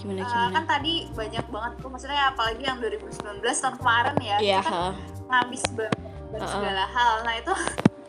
[0.00, 4.36] gimana gimana uh, kan tadi banyak banget tuh maksudnya apalagi yang 2019 tahun kemarin ya
[4.40, 4.64] yeah.
[4.64, 4.96] kan
[5.28, 6.48] ngabis banget uh -uh.
[6.48, 7.52] segala hal nah itu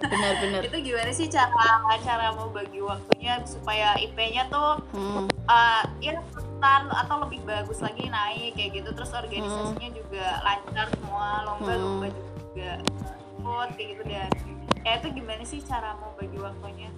[0.02, 5.28] benar-benar itu gimana sih cara cara mau bagi waktunya supaya IP-nya tuh hmm.
[5.52, 6.16] uh, ya
[6.64, 8.90] atau lebih bagus lagi naik kayak gitu.
[8.94, 9.98] Terus organisasinya hmm.
[9.98, 12.18] juga lancar semua lomba-lomba hmm.
[12.54, 12.72] juga
[13.42, 14.04] ikut kayak gitu.
[14.06, 14.32] Dan
[14.82, 16.90] ya itu gimana sih cara mau bagi waktunya?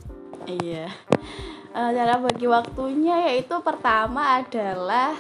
[0.43, 0.87] Iya.
[1.73, 5.15] Uh, cara bagi waktunya yaitu pertama adalah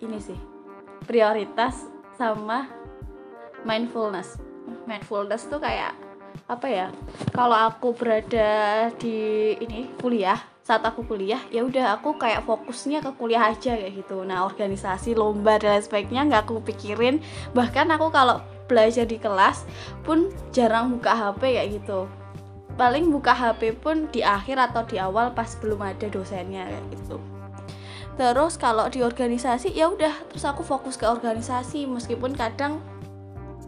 [0.00, 0.38] ini sih
[1.04, 2.70] prioritas sama
[3.66, 4.38] mindfulness.
[4.86, 5.94] Mindfulness tuh kayak
[6.46, 6.86] apa ya?
[7.34, 13.14] Kalau aku berada di ini kuliah saat aku kuliah ya udah aku kayak fokusnya ke
[13.14, 14.26] kuliah aja kayak gitu.
[14.26, 17.22] Nah organisasi lomba dan lain sebagainya nggak aku pikirin.
[17.54, 19.62] Bahkan aku kalau belajar di kelas
[20.02, 22.10] pun jarang buka HP kayak gitu.
[22.74, 27.22] Paling buka HP pun di akhir atau di awal pas belum ada dosennya kayak gitu.
[28.18, 31.86] Terus kalau di organisasi ya udah terus aku fokus ke organisasi.
[31.86, 32.82] Meskipun kadang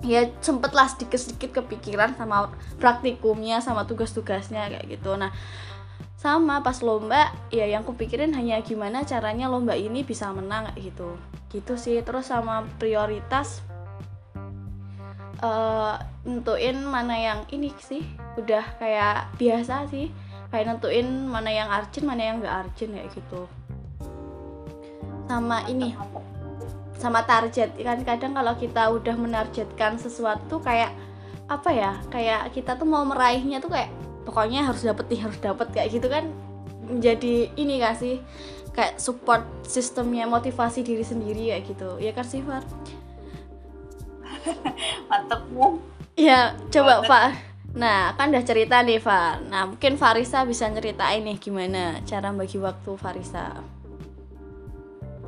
[0.03, 2.51] ya sempet lah sedikit-sedikit kepikiran sama
[2.83, 5.15] praktikumnya sama tugas-tugasnya kayak gitu.
[5.15, 5.31] Nah
[6.19, 11.15] sama pas lomba ya yang kupikirin hanya gimana caranya lomba ini bisa menang gitu.
[11.47, 13.63] Gitu sih terus sama prioritas
[15.39, 15.95] uh,
[16.27, 18.03] nentuin mana yang ini sih
[18.35, 20.11] udah kayak biasa sih.
[20.51, 23.47] Kayak nentuin mana yang urgent mana yang gak urgent kayak gitu.
[25.31, 25.95] Sama ini
[26.99, 27.79] sama target.
[27.79, 30.91] Kan kadang kalau kita udah menargetkan sesuatu kayak
[31.47, 35.73] apa ya kayak kita tuh mau meraihnya tuh kayak pokoknya harus dapet nih harus dapet
[35.73, 36.29] kayak gitu kan
[36.85, 38.21] menjadi ini gak sih?
[38.77, 41.97] Kayak support sistemnya motivasi diri sendiri kayak gitu.
[41.97, 42.61] Ya kan sih Far?
[45.09, 45.81] Mantep bu.
[46.21, 49.45] Ya coba Pak nah kan udah cerita nih Far.
[49.45, 53.61] Nah mungkin Farisa bisa nyeritain nih gimana cara bagi waktu Farisa.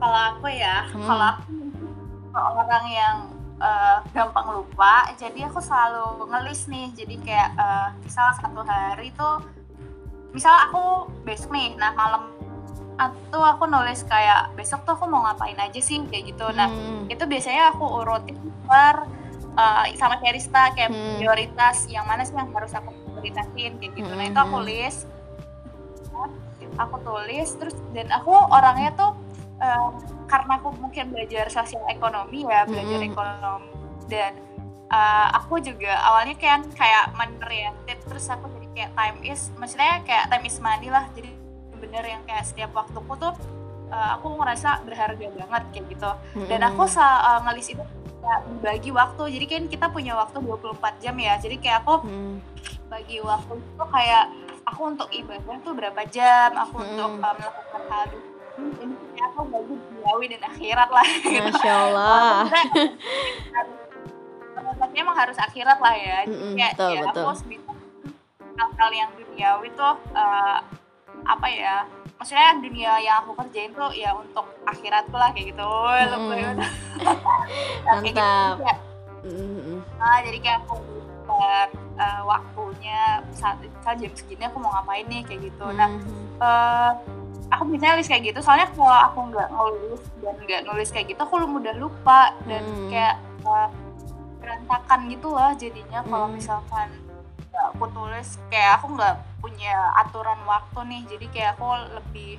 [0.00, 1.04] Kalau aku ya hmm.
[1.04, 1.52] kalau aku
[2.34, 3.16] orang yang
[3.60, 9.44] uh, gampang lupa jadi aku selalu ngelis nih jadi kayak uh, misal satu hari tuh
[10.32, 12.32] misal aku besok nih nah malam
[13.00, 17.08] atau aku nulis kayak besok tuh aku mau ngapain aja sih kayak gitu nah hmm.
[17.08, 18.36] itu biasanya aku urutin
[18.68, 19.08] per
[19.56, 21.16] uh, sama Kerista kayak hmm.
[21.16, 24.18] prioritas yang mana sih yang harus aku prioritasin kayak gitu hmm.
[24.20, 24.68] nah itu aku hmm.
[24.68, 25.08] list
[26.80, 29.12] aku tulis terus dan aku orangnya tuh
[29.60, 29.88] uh,
[30.26, 33.12] karena aku mungkin belajar sosial ekonomi ya belajar mm -hmm.
[33.12, 33.70] ekonomi
[34.10, 34.32] dan
[34.90, 40.24] uh, aku juga awalnya kan kayak menoriented terus aku jadi kayak time is maksudnya kayak
[40.32, 41.30] time is money lah jadi
[41.80, 43.32] bener yang kayak setiap waktuku tuh
[43.88, 46.48] uh, aku ngerasa berharga banget kayak gitu mm -hmm.
[46.48, 47.84] dan aku uh, ngelis itu
[48.20, 52.36] kayak bagi waktu jadi kan kita punya waktu 24 jam ya jadi kayak aku mm.
[52.92, 54.24] bagi waktu itu kayak
[54.68, 56.86] aku untuk ibadah tuh berapa jam aku mm.
[56.92, 58.04] untuk uh, melakukan hal
[58.80, 61.42] ini aku bagi duniawi dan akhirat lah gitu.
[61.48, 62.44] Masya Allah
[64.80, 67.24] Maksudnya emang harus akhirat lah ya mm -mm, kayak betul, ya betul.
[67.26, 67.56] aku
[68.60, 70.58] hal-hal yang duniawi tuh uh,
[71.24, 71.84] apa ya
[72.20, 76.60] maksudnya dunia yang aku kerjain tuh ya untuk akhiratku lah kayak gitu mm.
[77.88, 78.20] mantap gitu,
[78.60, 78.74] ya.
[79.24, 79.78] mm.
[79.96, 80.76] nah, jadi kayak aku
[81.32, 85.76] uh, uh, waktunya saat, saat jam segini aku mau ngapain nih kayak gitu mm.
[85.80, 85.90] nah
[86.44, 86.90] uh,
[87.50, 91.20] aku misalnya nulis kayak gitu soalnya kalau aku nggak nulis dan nggak nulis kayak gitu
[91.20, 92.88] aku mudah lupa dan hmm.
[92.88, 93.68] kayak uh,
[94.40, 96.38] berantakan gitu lah jadinya kalau hmm.
[96.38, 96.88] misalkan
[97.50, 101.66] gak aku tulis kayak aku nggak punya aturan waktu nih jadi kayak aku
[101.98, 102.32] lebih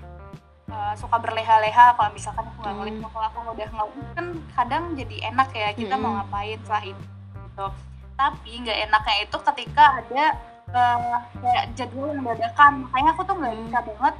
[0.72, 3.12] uh, suka berleha-leha kalau misalkan aku nggak nulis hmm.
[3.12, 6.02] kalau aku udah nulis kan kadang jadi enak ya kita hmm.
[6.02, 7.04] mau ngapain setelah itu
[7.52, 7.68] gitu
[8.16, 10.26] tapi nggak enaknya itu ketika ada
[10.72, 13.64] uh, kayak jadwal yang dadakan makanya aku tuh nggak hmm.
[13.68, 14.16] bisa banget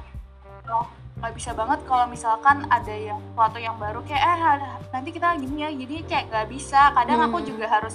[1.22, 4.58] nggak bisa banget kalau misalkan ada yang sesuatu yang baru kayak eh
[4.90, 7.26] nanti kita gini ya jadi kayak nggak bisa kadang hmm.
[7.30, 7.94] aku juga harus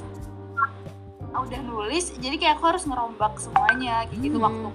[1.36, 4.48] ah, udah nulis jadi kayak aku harus ngerombak semuanya kayak gitu hmm.
[4.48, 4.70] waktu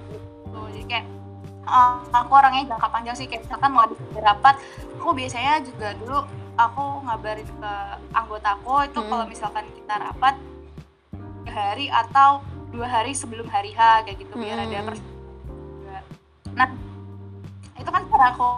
[0.45, 1.07] itu jadi kayak
[1.65, 4.55] uh, aku orangnya jangka panjang sih kayak misalkan mau ada rapat
[5.01, 6.21] aku biasanya juga dulu
[6.61, 7.73] aku ngabarin ke
[8.13, 9.09] anggotaku itu hmm.
[9.09, 10.35] kalau misalkan kita rapat
[11.49, 15.01] hari atau dua hari sebelum hari H kayak gitu biar ada hmm.
[16.53, 16.69] nah
[17.83, 18.49] itu kan karena aku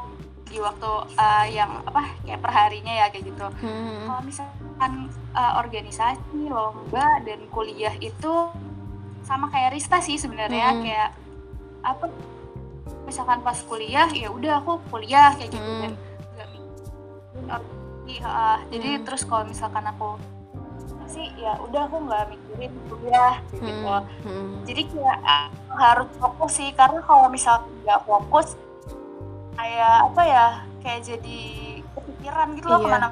[0.45, 4.07] di waktu uh, yang apa kayak perharinya ya kayak gitu hmm.
[4.07, 4.93] kalau misalkan
[5.35, 8.33] uh, organisasi lomba dan kuliah itu
[9.25, 10.81] sama kayak Rista sih sebenarnya hmm.
[10.85, 11.11] kayak
[11.83, 12.07] apa
[13.09, 15.81] misalkan pas kuliah ya udah aku kuliah kayak gitu hmm.
[15.81, 15.93] dan
[17.45, 17.61] nggak
[18.05, 19.03] mikirin uh, jadi hmm.
[19.09, 20.21] terus kalau misalkan aku
[21.09, 24.05] sih ya udah aku nggak mikirin kuliah gitu hmm.
[24.25, 24.53] Hmm.
[24.69, 28.55] jadi kayak uh, harus fokus sih karena kalau misalkan nggak fokus
[29.55, 30.47] kayak apa ya
[30.85, 31.41] kayak jadi
[31.95, 32.87] kepikiran gitu loh iya.
[32.87, 33.09] ke mana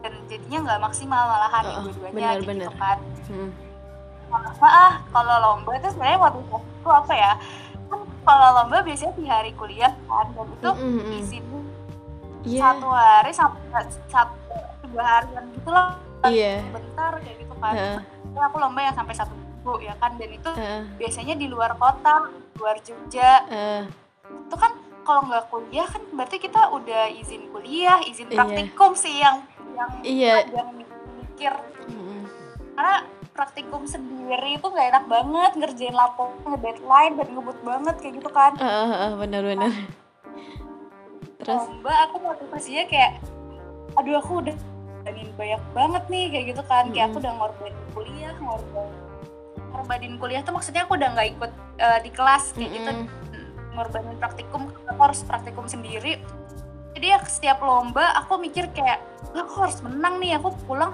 [0.00, 2.72] dan jadinya nggak maksimal malahan uh, dua-duanya gitu bener.
[2.80, 2.98] kan
[3.28, 3.50] hmm.
[4.64, 7.32] ah kalau lomba itu sebenarnya waktu itu apa ya
[7.90, 11.18] kan kalau lomba biasanya di hari kuliah kan dan itu mm -hmm.
[11.20, 11.44] izin
[12.46, 12.62] yeah.
[12.72, 13.60] satu hari sampai
[14.08, 14.56] satu
[14.90, 15.88] dua harian gitu loh
[16.30, 16.62] yeah.
[16.72, 17.98] bentar kayak gitu kan uh.
[18.40, 20.82] aku lomba yang sampai satu minggu ya kan dan itu uh.
[20.96, 23.82] biasanya di luar kota luar Jogja uh.
[24.30, 24.72] itu kan
[25.04, 28.36] kalau nggak kuliah kan berarti kita udah izin kuliah, izin iya.
[28.36, 29.00] praktikum iya.
[29.00, 29.36] sih yang
[29.74, 30.34] yang iya.
[30.52, 31.52] yang mikir.
[31.88, 32.24] Mm.
[32.76, 32.96] Karena
[33.32, 38.52] praktikum sendiri itu nggak enak banget ngerjain laporan, deadline dan ngebut banget kayak gitu kan.
[38.60, 39.72] Uh, uh, uh, benar-benar.
[41.40, 43.12] Terus Mbak aku motivasinya kayak
[43.96, 46.84] aduh aku udah ngorbanin banyak banget nih kayak gitu kan.
[46.88, 46.92] Mm.
[46.92, 48.98] Kayak aku udah ngorbanin kuliah, ngorbanin
[49.70, 52.76] ngorbanin kuliah tuh maksudnya aku udah nggak ikut uh, di kelas kayak mm -hmm.
[52.76, 52.92] gitu
[53.74, 56.20] ngorbanin praktikum aku harus praktikum sendiri.
[56.94, 59.00] Jadi ya setiap lomba aku mikir kayak
[59.32, 60.92] aku harus menang nih aku pulang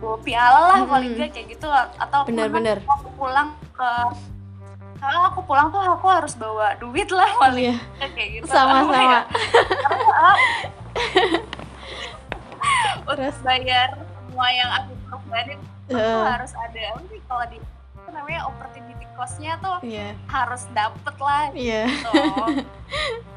[0.00, 0.90] bawa piala lah hmm.
[0.90, 1.68] paling gak kayak gitu
[2.00, 3.90] atau bener-bener aku pulang ke
[5.00, 8.08] kalau aku pulang tuh aku harus bawa duit lah paling iya.
[8.12, 8.52] kayak gitu.
[8.52, 9.24] Sama-sama.
[13.10, 13.34] Terus?
[13.42, 15.58] bayar semua yang aku korbanin
[15.90, 15.96] uh.
[15.96, 17.00] aku harus ada.
[17.00, 17.58] Kalau di
[18.12, 20.12] namanya opportunity costnya tuh yeah.
[20.28, 21.86] harus dapet lah yeah.
[21.88, 22.64] gitu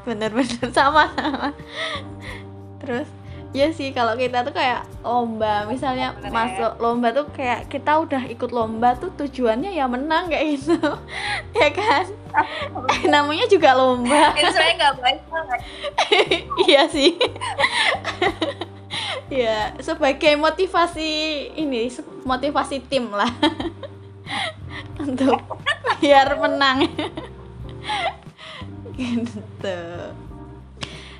[0.04, 1.50] bener-bener sama sama.
[2.84, 3.08] Terus
[3.54, 5.64] ya sih kalau kita tuh kayak lomba.
[5.66, 6.34] Misalnya Bener ya.
[6.34, 6.80] masuk ya.
[6.82, 10.76] lomba tuh kayak kita udah ikut lomba tuh tujuannya ya menang kayak gitu.
[11.58, 12.04] Ya kan?
[13.08, 14.34] Namanya juga lomba.
[14.38, 15.60] Itu saya nggak baik banget.
[16.68, 17.16] Iya sih.
[19.32, 21.10] Ya sebagai motivasi
[21.56, 21.90] ini
[22.22, 23.32] motivasi tim lah
[25.00, 25.40] untuk
[26.02, 26.88] biar menang
[28.98, 29.80] gitu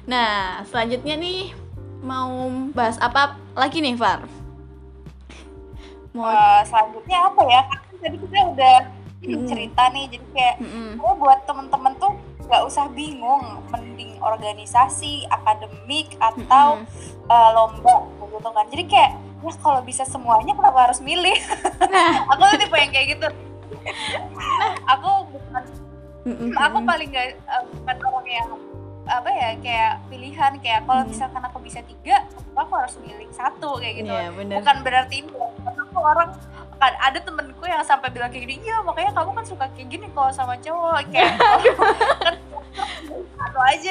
[0.05, 1.41] nah selanjutnya nih
[2.05, 4.29] mau bahas apa lagi nih Far
[6.13, 8.77] mau uh, selanjutnya apa ya kan tadi kita udah
[9.25, 9.47] hmm.
[9.49, 10.93] cerita nih jadi kayak hmm.
[11.01, 12.13] buat temen-temen tuh
[12.45, 16.87] nggak usah bingung mending organisasi akademik atau hmm.
[17.33, 19.11] uh, lomba gitu kan jadi kayak
[19.45, 21.37] ya kalau bisa semuanya kenapa harus milih
[21.89, 22.25] nah.
[22.33, 23.29] aku tuh tipe yang kayak gitu
[24.93, 25.63] aku bukan
[26.57, 28.51] aku paling gak uh, bukan orang yang
[29.05, 32.25] apa ya kayak pilihan kayak kalau misalkan aku bisa tiga
[32.57, 34.13] aku harus milih satu kayak gitu.
[34.13, 36.33] Yeah, bukan berarti aku orang
[36.81, 40.07] kan ada temenku yang sampai bilang kayak gini iya makanya kamu kan suka kayak gini
[40.11, 42.35] kalau sama cowok kayak kan
[43.39, 43.91] satu aja.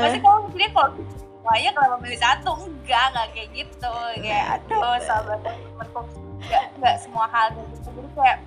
[0.00, 3.94] Pasti kamu pilih kalau semuanya kenapa milih satu enggak enggak kayak gitu.
[4.22, 4.98] Kayak aduh.
[5.02, 6.00] sahabat temenku
[6.38, 7.88] enggak enggak semua hal gitu.
[7.90, 8.38] Jadi kayak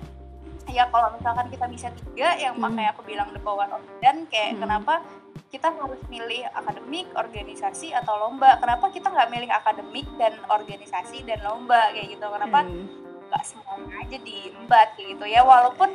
[0.70, 2.62] ya kalau misalkan kita bisa tiga yang hmm.
[2.62, 4.62] makanya aku bilang the power of dan kayak hmm.
[4.62, 5.04] kenapa
[5.50, 8.54] kita harus milih akademik, organisasi atau lomba.
[8.62, 12.22] Kenapa kita nggak milih akademik dan organisasi dan lomba kayak gitu?
[12.22, 12.86] Kenapa hmm.
[13.28, 13.50] nggak hmm.
[13.50, 15.42] semuanya aja diembat kayak gitu ya?
[15.42, 15.90] Walaupun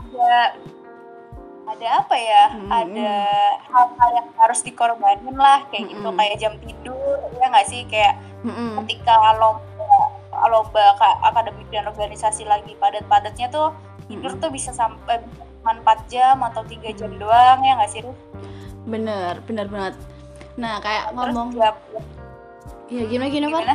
[0.00, 0.56] ada
[1.68, 2.44] ada apa ya?
[2.56, 2.70] Hmm.
[2.72, 3.12] Ada
[3.68, 6.00] hal-hal yang harus dikorbanin lah kayak gitu.
[6.00, 6.16] hmm.
[6.16, 8.16] gitu kayak jam tidur ya nggak sih kayak
[8.48, 8.80] hmm.
[8.80, 13.76] ketika lomba lomba akademik dan organisasi lagi padat-padatnya tuh
[14.10, 15.22] tidur tuh bisa sampai
[15.62, 18.02] empat jam atau tiga jam doang ya nggak sih
[18.90, 19.94] bener bener banget
[20.58, 21.70] nah kayak Terus ngomong ya,
[22.90, 23.74] ya gimana gimana, gimana?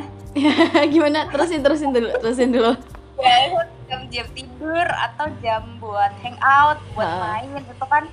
[0.93, 2.73] gimana terusin terusin dulu terusin dulu
[3.15, 7.19] ya jam-jam tidur atau jam buat hangout buat uh.
[7.31, 8.03] main gitu kan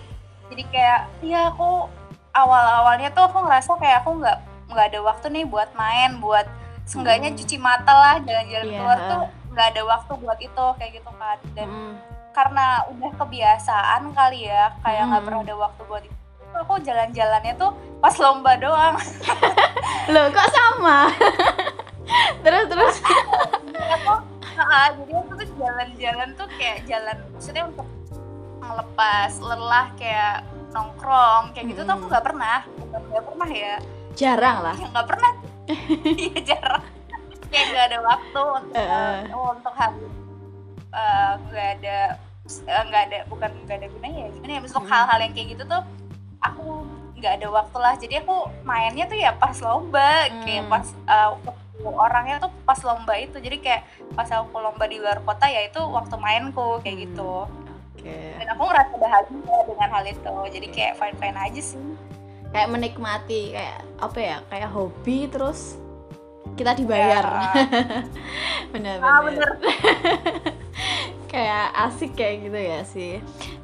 [0.52, 1.90] jadi kayak ya aku
[2.36, 4.38] awal-awalnya tuh aku ngerasa kayak aku nggak
[4.72, 6.46] nggak ada waktu nih buat main buat
[6.86, 7.38] seenggaknya hmm.
[7.40, 8.78] cuci mata lah jalan-jalan yeah.
[8.78, 9.22] keluar tuh
[9.52, 11.38] nggak ada waktu buat itu kayak gitu kan.
[11.52, 11.94] Dan hmm.
[12.32, 15.28] karena udah kebiasaan kali ya kayak nggak hmm.
[15.28, 16.16] pernah ada waktu buat itu
[16.52, 18.96] aku jalan-jalannya tuh pas lomba doang.
[20.12, 21.08] Loh kok sama?
[22.44, 22.96] Terus terus.
[23.72, 24.12] Aku
[24.58, 27.88] nah, jadi aku tuh jalan-jalan tuh kayak jalan maksudnya untuk
[28.60, 30.44] melepas lelah kayak
[30.76, 31.88] nongkrong kayak gitu hmm.
[31.88, 32.58] tuh aku nggak pernah.
[32.90, 33.74] Nggak pernah ya.
[34.12, 34.76] Jarang lah.
[34.76, 35.32] Nggak pernah.
[36.02, 36.84] Iya jarang
[37.52, 39.52] kayak nggak ada waktu untuk uh.
[39.52, 39.92] untuk hal
[40.92, 41.98] eh, nggak uh, ada
[42.66, 44.90] nggak uh, ada bukan nggak ada gunanya ya gimana ya untuk hmm.
[44.90, 45.82] hal-hal yang kayak gitu tuh
[46.42, 46.64] aku
[47.20, 48.36] nggak ada waktu lah jadi aku
[48.66, 50.42] mainnya tuh ya pas lomba hmm.
[50.42, 51.32] kayak pas uh,
[51.82, 53.82] orangnya tuh pas lomba itu jadi kayak
[54.16, 57.04] pas aku lomba di luar kota ya itu waktu mainku kayak hmm.
[57.06, 57.32] gitu
[57.94, 58.34] okay.
[58.40, 61.86] dan aku ngerasa bahagia dengan hal itu jadi kayak fine fine aja sih
[62.52, 65.78] kayak menikmati kayak apa ya kayak hobi terus
[66.58, 67.24] kita dibayar.
[67.24, 67.50] Ya.
[68.72, 69.50] bener bener, ah, bener.
[71.32, 73.12] kayak asik kayak gitu ya sih.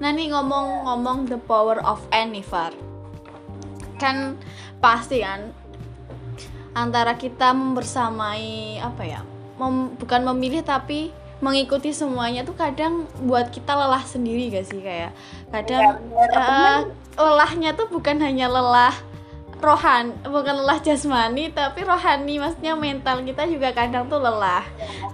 [0.00, 2.72] Nah nih ngomong-ngomong the power of Anifar
[3.98, 4.38] kan
[4.78, 5.50] pasti kan
[6.72, 9.20] antara kita membersamai apa ya
[9.58, 14.82] mem, bukan memilih tapi mengikuti semuanya tuh kadang buat kita lelah sendiri gak sih?
[14.82, 15.14] Kayak
[15.54, 16.78] kadang ya, uh,
[17.14, 18.94] lelahnya tuh bukan hanya lelah
[19.58, 24.64] rohan bukan lelah jasmani tapi rohani maksudnya mental kita juga kadang tuh lelah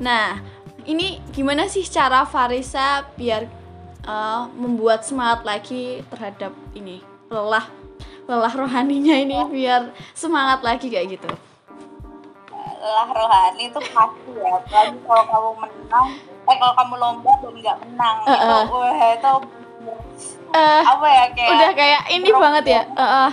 [0.01, 0.40] nah
[0.84, 3.49] ini gimana sih cara Farisa biar
[4.05, 7.01] uh, membuat semangat lagi terhadap ini
[7.32, 7.66] lelah
[8.28, 11.30] lelah rohaninya ini biar semangat lagi kayak gitu
[12.84, 16.09] lelah rohani itu pasti ya apalagi kalau kamu menang
[16.45, 18.62] eh kalau kamu lomba dan nggak menang uh -uh.
[18.68, 19.32] itu wah itu
[20.53, 23.30] uh, apa ya kayak udah kayak ini banget ya uh, uh.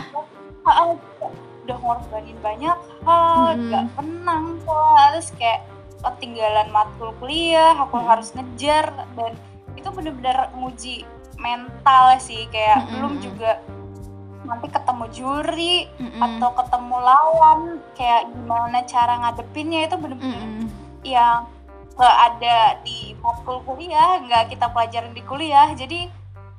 [1.66, 3.96] Udah ngorbanin banyak hal nggak hmm.
[4.02, 5.62] menang terus kayak
[6.02, 8.08] ketinggalan matkul kuliah aku hmm.
[8.10, 9.38] harus ngejar dan
[9.78, 11.06] itu bener-bener nguji
[11.38, 12.90] mental sih kayak hmm.
[12.98, 13.62] belum juga
[14.42, 17.62] nanti ketemu juri mm atau ketemu lawan
[17.98, 20.66] kayak gimana cara ngadepinnya itu bener-bener mm
[21.02, 21.50] yang
[21.98, 26.10] gak ada di matkul kuliah nggak kita pelajarin di kuliah jadi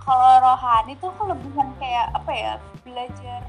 [0.03, 3.41] kalau rohani tuh kelebihan kayak apa ya belajar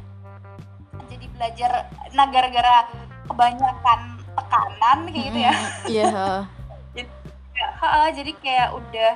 [1.36, 2.88] belajar nah gara-gara
[3.28, 4.00] kebanyakan
[4.34, 5.54] tekanan kayak gitu ya
[5.88, 6.38] iya yeah.
[6.96, 7.10] jadi,
[7.58, 7.70] ya,
[8.14, 9.12] jadi kayak udah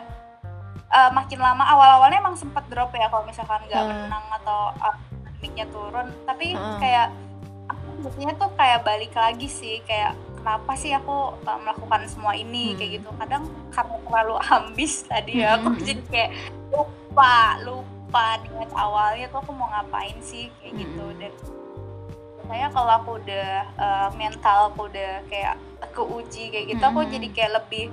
[0.94, 3.90] uh, makin lama awal-awalnya emang sempat drop ya kalau misalkan nggak uh.
[3.90, 4.96] menang atau uh,
[5.72, 6.78] turun tapi uh.
[6.78, 7.10] kayak
[7.98, 12.76] biasanya tuh kayak balik lagi sih kayak kenapa sih aku uh, melakukan semua ini hmm.
[12.78, 13.44] kayak gitu kadang
[13.74, 15.82] karena terlalu ambis tadi ya aku hmm.
[15.82, 16.32] jadi kayak
[16.72, 20.82] lupa lupa dengan awalnya tuh aku mau ngapain sih kayak hmm.
[20.86, 21.34] gitu dan
[22.48, 25.56] saya kalau aku udah uh, mental aku udah kayak
[25.92, 26.92] keuji kayak gitu hmm.
[26.96, 27.92] aku jadi kayak lebih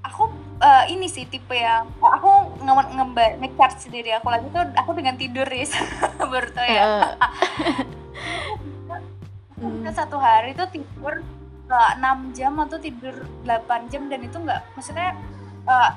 [0.00, 0.32] aku
[0.64, 5.14] uh, ini sih tipe yang aku nge nge ngecharge sendiri aku lagi tuh aku dengan
[5.20, 5.76] tidur ris
[6.32, 6.82] baru tau ya
[9.60, 9.92] uh.
[9.92, 11.20] satu hari tuh tidur
[11.68, 13.12] uh, 6 jam atau tidur
[13.44, 15.12] 8 jam dan itu nggak maksudnya
[15.68, 15.90] uh,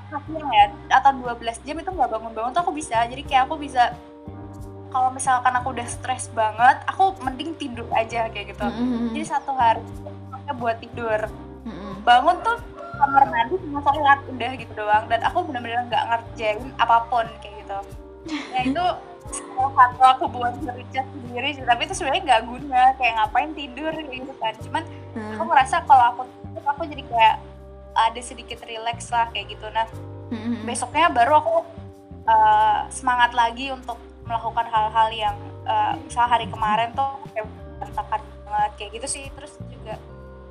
[0.51, 0.65] ya
[0.99, 3.95] atau 12 jam itu nggak bangun-bangun tuh aku bisa jadi kayak aku bisa
[4.93, 9.09] kalau misalkan aku udah stres banget aku mending tidur aja kayak gitu mm -hmm.
[9.17, 9.81] jadi satu hari
[10.53, 11.19] buat tidur
[11.65, 11.93] mm -hmm.
[12.05, 12.61] bangun tuh
[12.93, 17.65] kamar mandi sama sholat udah gitu doang dan aku benar-benar nggak ngerjain apa pun kayak
[17.65, 17.79] gitu
[18.53, 18.85] nah itu
[19.73, 24.53] satu aku buat ngericat sendiri tapi itu sebenarnya nggak guna kayak ngapain tidur gitu kan
[24.61, 24.83] cuman
[25.17, 25.33] hmm.
[25.33, 26.21] aku merasa kalau aku
[26.61, 27.35] aku jadi kayak
[27.93, 29.89] ada sedikit relax lah kayak gitu nah
[30.29, 30.61] hmm.
[30.69, 31.55] besoknya baru aku
[32.29, 35.35] uh, semangat lagi untuk melakukan hal-hal yang
[35.67, 37.47] uh, misal hari kemarin tuh kayak
[37.79, 39.25] berantakan banget kayak gitu sih.
[39.35, 39.95] Terus juga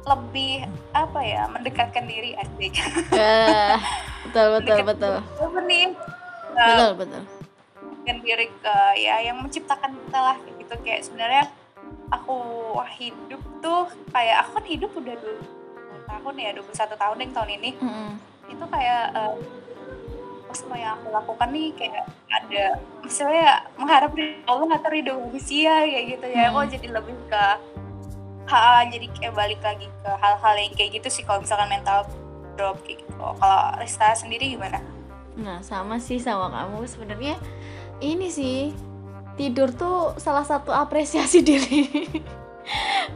[0.03, 2.75] lebih apa ya mendekatkan diri asik
[3.15, 3.79] uh,
[4.27, 5.15] betul betul betul.
[5.71, 5.95] nih?
[6.53, 7.23] Betul betul.
[8.03, 10.75] mendekatkan diri ke ya yang menciptakan kita lah kayak gitu.
[10.83, 11.45] Kayak sebenarnya
[12.11, 12.39] aku
[12.99, 15.39] hidup tuh kayak aku kan hidup udah dua
[16.11, 17.71] tahun ya 21 tahun yang tahun ini.
[17.79, 18.11] Mm -hmm.
[18.53, 19.35] itu kayak uh,
[20.55, 22.65] semua yang aku lakukan nih kayak ada
[23.05, 24.13] misalnya mengharap
[24.49, 26.49] Allah atau ridho manusia kayak gitu ya.
[26.49, 26.49] Mm.
[26.53, 27.45] aku jadi lebih ke
[28.49, 32.05] ha, jadi kayak balik lagi ke hal-hal yang kayak gitu sih kalau misalkan mental
[32.57, 33.13] drop kayak gitu.
[33.17, 34.79] Kalau Rista sendiri gimana?
[35.41, 36.85] Nah sama sih sama kamu.
[36.85, 37.37] Sebenarnya
[38.05, 38.77] ini sih
[39.41, 41.89] tidur tuh salah satu apresiasi diri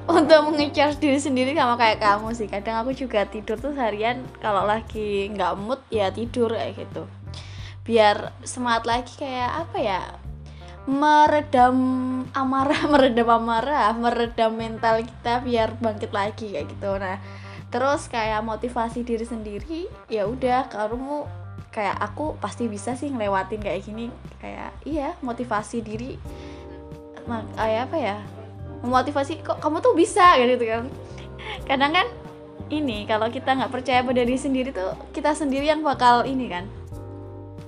[0.09, 2.49] untuk mengecharge diri sendiri sama kayak kamu sih.
[2.49, 7.05] Kadang aku juga tidur tuh seharian kalau lagi nggak mood ya tidur kayak gitu
[7.87, 10.03] biar semangat lagi kayak apa ya?
[10.87, 11.79] Meredam
[12.35, 16.91] amarah meredam amarah meredam mental kita biar bangkit lagi kayak gitu.
[16.99, 17.19] Nah
[17.71, 21.27] terus kayak motivasi diri sendiri ya udah kamu
[21.75, 24.11] kayak aku pasti bisa sih ngelewatin kayak gini.
[24.43, 26.19] Kayak iya motivasi diri
[27.59, 28.17] kayak apa ya?
[28.83, 30.39] Memotivasi kok kamu tuh bisa?
[30.39, 30.87] Gitu kan.
[31.67, 32.07] Kadang kan
[32.71, 36.67] ini kalau kita nggak percaya pada diri sendiri tuh kita sendiri yang bakal ini kan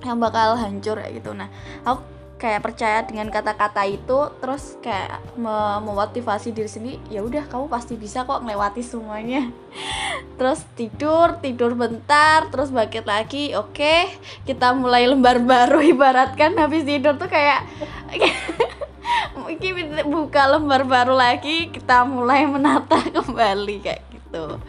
[0.03, 1.31] yang bakal hancur kayak gitu.
[1.35, 1.51] Nah
[1.83, 7.99] aku kayak percaya dengan kata-kata itu terus kayak memotivasi diri sendiri ya udah kamu pasti
[7.99, 9.51] bisa kok melewati semuanya.
[10.39, 14.07] Terus tidur tidur bentar terus bangkit lagi oke
[14.47, 15.83] kita mulai lembar baru.
[15.91, 17.67] Ibaratkan habis tidur tuh kayak
[19.51, 24.63] ini buka lembar baru lagi kita mulai menata kembali kayak gitu.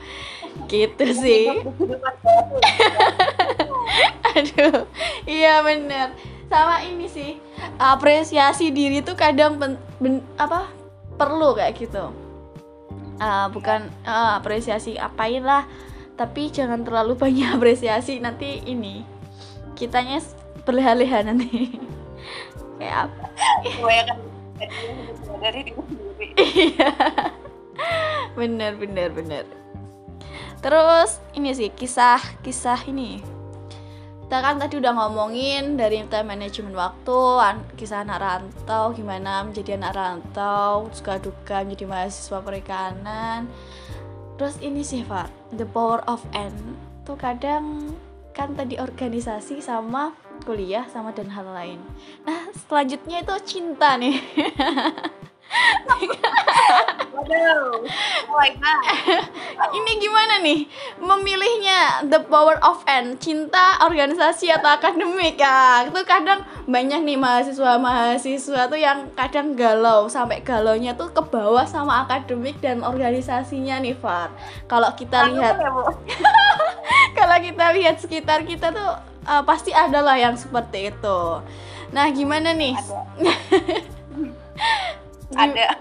[0.67, 1.63] Gitu sih
[4.37, 4.87] aduh
[5.27, 6.15] iya bener.
[6.51, 7.39] Sama ini sih
[7.79, 10.71] apresiasi diri tuh kadang ben, ben, apa
[11.15, 12.11] perlu kayak gitu.
[13.21, 15.69] Uh, bukan uh, apresiasi apain lah
[16.21, 18.21] tapi jangan terlalu banyak apresiasi.
[18.21, 19.05] Nanti ini
[19.79, 20.21] kitanya
[20.69, 21.73] berleha-leha nanti.
[22.81, 23.25] Kayak apa?
[25.41, 25.73] Dari
[26.41, 26.93] iya.
[28.33, 29.45] Bener bener bener.
[30.61, 33.21] Terus ini sih kisah kisah ini
[34.31, 37.19] kita kan tadi udah ngomongin dari time manajemen waktu
[37.75, 43.51] kisah anak rantau gimana menjadi anak rantau suka duka menjadi mahasiswa perikanan.
[44.39, 46.55] Terus ini sih Far the power of N
[47.03, 47.91] tuh kadang
[48.31, 50.15] kan tadi organisasi sama
[50.47, 51.83] kuliah sama dan hal lain.
[52.23, 54.15] Nah selanjutnya itu cinta nih
[57.11, 57.83] Waduh,
[58.31, 58.81] oh my god.
[59.77, 60.65] Ini gimana nih
[61.03, 65.85] memilihnya the power of N, cinta, organisasi atau akademik ya?
[65.85, 72.07] Itu kadang banyak nih mahasiswa-mahasiswa tuh yang kadang galau sampai galaunya tuh ke bawah sama
[72.07, 74.33] akademik dan organisasinya nih Far.
[74.71, 75.71] Kalau kita lihat ya,
[77.19, 78.91] Kalau kita lihat sekitar kita tuh
[79.29, 81.21] uh, pasti adalah yang seperti itu.
[81.91, 82.75] Nah, gimana nih?
[82.79, 83.35] Ada.
[85.35, 85.67] ada.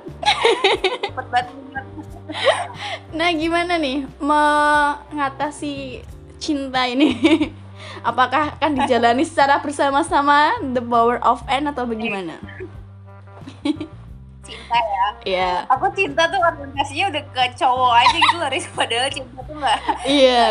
[3.10, 6.06] Nah gimana nih mengatasi
[6.38, 7.18] cinta ini?
[8.10, 12.38] Apakah akan dijalani secara bersama-sama the power of N atau bagaimana?
[14.50, 15.06] Cinta ya.
[15.26, 15.42] Iya.
[15.46, 15.58] Yeah.
[15.70, 19.78] aku cinta tuh orientasinya udah ke cowok aja gitu loh padahal cinta tuh nggak
[20.10, 20.48] iya.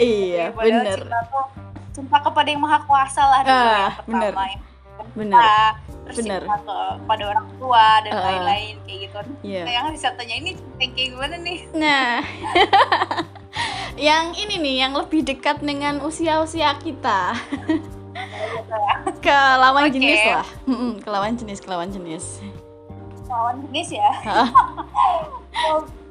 [0.00, 0.96] iya bener.
[1.04, 1.44] cinta tuh
[1.92, 4.32] cinta kepada yang maha kuasa lah ah, yang bener.
[5.16, 5.74] Bener
[6.06, 6.40] terus Bener.
[6.46, 6.56] cinta
[7.02, 9.18] kepada orang tua dan uh, lain-lain kayak gitu.
[9.42, 9.66] Yeah.
[9.66, 11.58] Nah, yang bisa tanya ini kayak gimana nih?
[11.82, 12.22] Nah,
[14.08, 17.34] yang ini nih yang lebih dekat dengan usia-usia kita.
[19.26, 19.98] ke lawan okay.
[19.98, 20.46] jenis lah,
[21.02, 22.24] ke lawan jenis, ke lawan jenis.
[23.26, 24.10] Lawan jenis ya?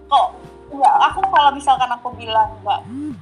[0.05, 0.27] Kok
[0.75, 2.79] ya aku kalau misalkan aku bilang nggak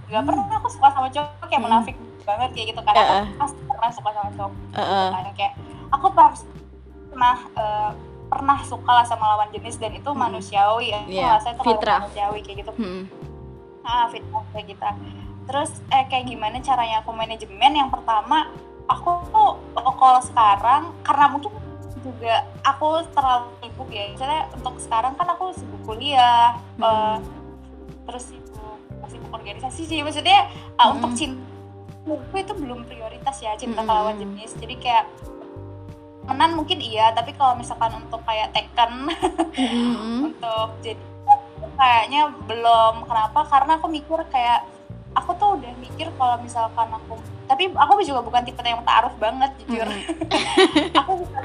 [0.09, 3.61] nggak pernah aku suka sama cowok kayak menafik banget kayak gitu karena uh, aku pasti
[3.67, 5.31] pernah suka sama cowok uh, uh.
[5.35, 5.53] kayak
[5.93, 6.05] aku
[7.13, 7.91] pernah uh,
[8.33, 10.17] pernah suka lah sama lawan jenis dan itu hmm.
[10.17, 11.37] manusiawi ya yeah.
[11.37, 13.03] saya itu manusiawi kayak gitu hmm.
[13.85, 14.89] ah fitrah kayak kita
[15.43, 18.49] terus eh kayak gimana caranya aku manajemen yang pertama
[18.89, 21.51] aku tuh kalau sekarang karena mungkin
[22.03, 26.83] juga aku terlalu sibuk ya misalnya untuk sekarang kan aku sibuk kuliah hmm.
[26.83, 27.17] uh,
[28.09, 30.49] terus sibuk sibuk organisasi sih maksudnya
[30.81, 30.95] uh, hmm.
[30.99, 31.52] untuk cinta
[32.35, 33.89] itu belum prioritas ya cinta hmm.
[33.89, 35.05] lawan jenis jadi kayak
[36.27, 40.23] menan mungkin iya tapi kalau misalkan untuk kayak Tekken mm-hmm.
[40.31, 41.03] untuk jadi
[41.75, 44.63] kayaknya belum kenapa karena aku mikir kayak
[45.13, 49.51] aku tuh udah mikir kalau misalkan aku tapi aku juga bukan tipe yang taruh banget
[49.63, 50.95] jujur mm.
[51.03, 51.43] aku bukan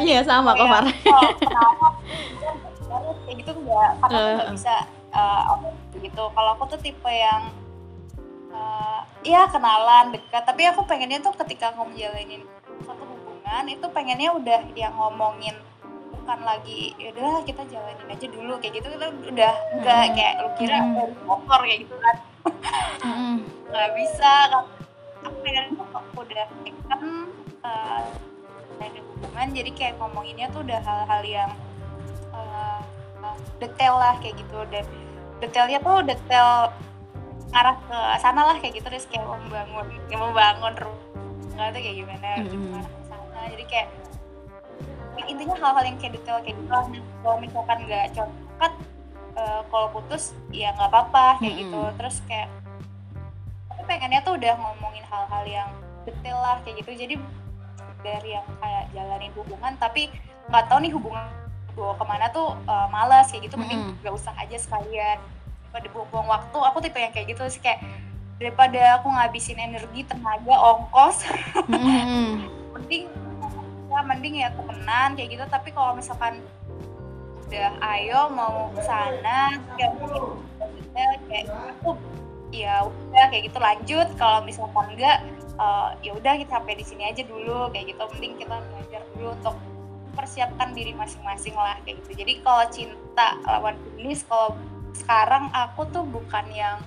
[0.08, 0.84] iya sama kok Far
[3.28, 4.34] kayak gitu enggak karena uh.
[4.40, 4.74] nggak bisa
[5.12, 5.52] uh,
[6.00, 7.52] gitu kalau aku tuh tipe yang
[8.52, 12.44] uh, ya kenalan dekat tapi aku pengennya tuh ketika aku menjalanin
[12.84, 15.56] satu hubungan itu pengennya udah yang ngomongin
[16.12, 20.14] bukan lagi ya udah kita jalanin aja dulu kayak gitu kita udah enggak hmm.
[20.14, 20.92] kayak lu kira hmm.
[20.94, 22.16] dari motor kayak gitu kan
[23.00, 23.36] hmm.
[23.72, 24.32] nggak bisa
[25.24, 26.46] aku pengen tuh aku udah
[26.88, 27.00] kan
[27.64, 28.00] uh,
[29.18, 31.50] hubungan jadi kayak ngomonginnya tuh udah hal-hal yang
[32.30, 32.80] uh,
[33.58, 34.86] detail lah kayak gitu dan
[35.42, 36.70] detailnya tuh detail
[37.52, 42.28] arah ke sana lah kayak gitu terus kayak membangun kayak membangun rumah itu kayak gimana
[42.38, 42.72] mm -hmm.
[42.84, 43.40] ke sana.
[43.50, 43.88] Jadi kayak
[45.28, 46.78] intinya hal-hal yang kayak detail kayak gitu
[47.20, 48.72] kalau misalkan nggak cocok
[49.36, 51.62] uh, kalau putus ya nggak apa-apa kayak mm -hmm.
[51.66, 51.80] gitu.
[51.98, 52.48] Terus kayak
[53.72, 55.70] tapi pengennya tuh udah ngomongin hal-hal yang
[56.04, 56.90] detail lah kayak gitu.
[56.94, 57.14] Jadi
[58.04, 60.12] dari yang kayak jalanin hubungan tapi
[60.48, 61.24] nggak tahu nih hubungan
[61.78, 63.56] gue ke mana tuh uh, malas kayak gitu.
[63.56, 65.18] Mending nggak usah aja sekalian
[65.70, 66.58] pada buang-buang waktu.
[66.72, 67.84] Aku tipe yang kayak gitu sih kayak
[68.38, 71.26] daripada aku ngabisin energi tenaga ongkos.
[71.68, 72.28] Mm-hmm.
[72.78, 73.04] mending
[73.88, 75.44] ya mending ya temenan kayak gitu.
[75.50, 76.40] Tapi kalau misalkan
[77.48, 79.96] udah ayo mau ke sana kayak
[81.24, 81.96] kayak aku
[82.52, 83.58] ya udah kayak gitu.
[83.58, 85.24] Lanjut kalau misalkan enggak
[85.56, 88.02] uh, ya udah kita sampai di sini aja dulu kayak gitu.
[88.16, 89.56] Mending kita belajar dulu untuk
[90.18, 92.24] persiapkan diri masing-masing lah kayak gitu.
[92.24, 94.58] Jadi kalau cinta lawan jenis kalau
[94.96, 96.78] sekarang aku tuh bukan yang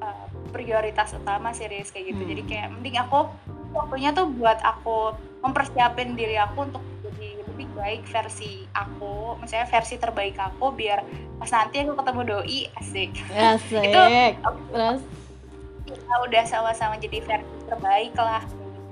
[0.00, 2.22] uh, prioritas utama serius kayak gitu.
[2.24, 2.30] Hmm.
[2.36, 3.30] jadi kayak mending aku
[3.70, 9.94] waktunya tuh buat aku mempersiapin diri aku untuk jadi lebih baik versi aku misalnya versi
[9.96, 11.06] terbaik aku biar
[11.40, 13.10] pas nanti aku ketemu doi asik.
[13.32, 13.84] Asik.
[13.88, 14.00] Itu
[14.74, 15.02] terus?
[15.90, 18.42] kita udah sama-sama jadi versi terbaik lah.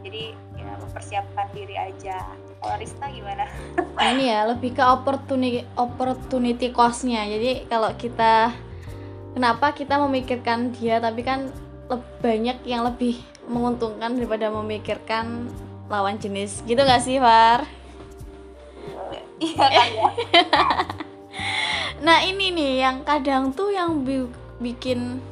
[0.03, 2.23] Jadi ya mempersiapkan diri aja
[2.59, 3.45] kalau Rista gimana?
[4.15, 8.55] ini ya lebih ke opportunity opportunity costnya jadi kalau kita
[9.35, 11.51] kenapa kita memikirkan dia tapi kan
[12.21, 15.49] banyak yang lebih menguntungkan daripada memikirkan
[15.89, 17.65] lawan jenis gitu gak sih Far?
[19.39, 20.11] Iya kan ya.
[22.07, 24.29] nah ini nih yang kadang tuh yang bi
[24.59, 25.23] bikin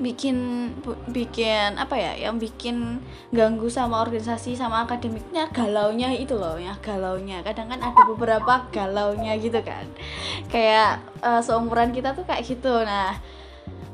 [0.00, 0.36] bikin
[1.12, 7.44] bikin apa ya yang bikin ganggu sama organisasi sama akademiknya galaunya itu loh ya galaunya.
[7.44, 9.84] Kadang kan ada beberapa galaunya gitu kan.
[10.48, 12.72] Kayak uh, seumuran kita tuh kayak gitu.
[12.82, 13.20] Nah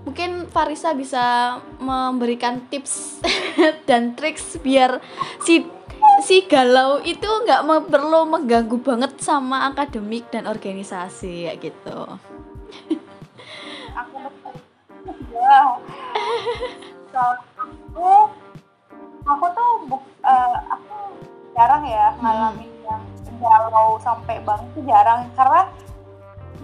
[0.06, 3.18] mungkin Farisa bisa memberikan tips
[3.90, 5.02] dan triks biar
[5.42, 5.66] si
[6.22, 11.98] si galau itu nggak perlu mengganggu banget sama akademik dan organisasi ya gitu.
[15.46, 15.62] ya.
[17.16, 18.10] aku
[19.26, 20.96] aku tuh buk, uh, aku
[21.56, 22.20] jarang ya hmm.
[22.20, 22.86] ngalamin hmm.
[22.86, 23.02] yang
[23.40, 25.66] galau sampai banget tuh jarang karena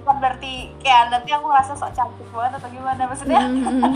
[0.03, 0.53] bukan berarti
[0.83, 3.87] kayak nanti aku ngerasa sok cantik banget atau gimana maksudnya mm-hmm.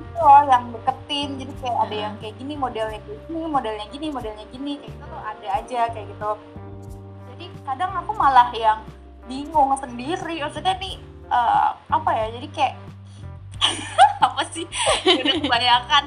[0.00, 4.44] itu loh yang deketin jadi kayak ada yang kayak gini modelnya gini modelnya gini modelnya
[4.48, 6.30] gini kayak gitu tuh ada aja kayak gitu
[7.34, 8.80] jadi kadang aku malah yang
[9.28, 10.96] bingung sendiri maksudnya nih
[11.28, 12.74] uh, apa ya jadi kayak
[14.26, 14.66] apa sih?
[15.06, 16.04] Udah kebanyakan.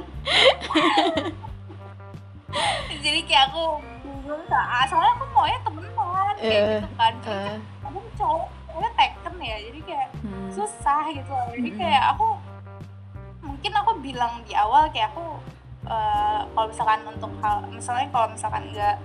[3.05, 4.43] Jadi kayak aku bingung
[4.89, 7.13] soalnya aku maunya temenan kayak uh, gitu kan.
[7.25, 9.57] Uh aku cowok cowoknya teken ya?
[9.71, 10.49] Jadi kayak hmm.
[10.51, 11.47] susah gitu loh.
[11.53, 11.79] Jadi hmm.
[11.79, 12.27] kayak aku
[13.45, 15.37] mungkin aku bilang di awal kayak aku
[15.87, 18.95] uh, kalau misalkan untuk hal misalnya kalau misalkan nggak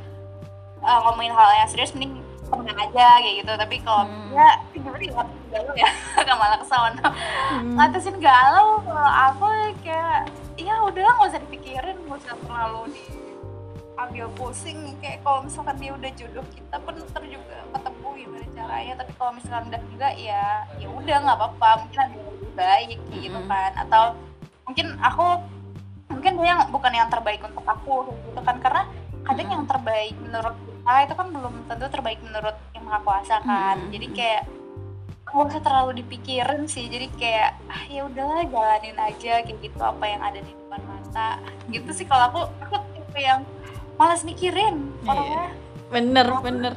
[0.81, 2.19] uh, ngomongin hal yang serius mending
[2.51, 3.53] temen aja kayak gitu.
[3.55, 4.35] Tapi kalau hmm.
[4.35, 5.91] ya tiba-tiba galau ya
[6.27, 6.95] gak malah kesawan.
[6.97, 7.75] Hmm.
[7.77, 9.47] ngatasin galau kalau aku
[9.83, 13.05] kayak ya udah nggak usah dipikirin nggak usah terlalu di
[14.01, 14.97] ambil pusing.
[15.05, 18.95] Kayak kalau misalkan dia udah jodoh kita pun ntar juga ketemu gimana caranya.
[19.05, 20.45] Tapi kalau misalkan udah enggak ya
[20.81, 21.71] ya udah nggak apa-apa.
[21.85, 23.73] Mungkin ada yang lebih baik gitu kan.
[23.77, 24.05] Atau
[24.65, 25.27] mungkin aku
[26.11, 28.57] mungkin dia yang bukan yang terbaik untuk aku gitu kan.
[28.63, 28.83] Karena
[29.21, 33.77] kadang yang terbaik menurut kita itu kan belum tentu terbaik menurut yang maha kuasa kan
[33.95, 34.43] jadi kayak
[35.35, 36.91] usah terlalu dipikirin sih.
[36.91, 41.31] Jadi kayak ah ya udahlah jalanin aja kayak gitu apa yang ada di depan mata.
[41.71, 42.41] Gitu sih kalau aku.
[42.67, 43.47] Aku tipe yang
[43.95, 44.91] malas mikirin.
[45.07, 45.55] Orangnya
[45.91, 46.75] bener oh, bener.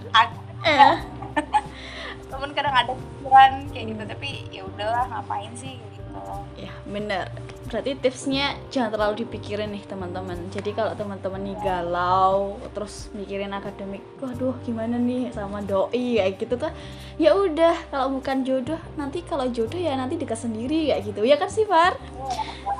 [0.65, 0.97] eh.
[2.33, 5.77] temen kadang ada pikiran kayak gitu tapi ya udahlah ngapain sih
[6.13, 6.33] gitu
[6.69, 7.25] ya bener.
[7.67, 10.37] Berarti tipsnya jangan terlalu dipikirin nih teman-teman.
[10.53, 16.21] Jadi kalau teman-teman nih galau terus mikirin akademik waduh gimana nih sama doi?
[16.21, 16.71] Kayak gitu tuh
[17.17, 17.73] ya udah.
[17.89, 21.25] Kalau bukan jodoh nanti kalau jodoh ya nanti dekat sendiri kayak gitu.
[21.25, 21.97] Ya kan sih Far?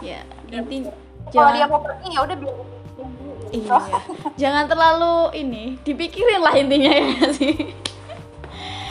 [0.06, 0.22] Ya,
[0.54, 0.86] ya inti
[1.34, 2.56] kalau dia mau pergi ya udah biar
[3.50, 3.80] iya.
[4.38, 7.74] Jangan terlalu ini dipikirin lah intinya ya sih?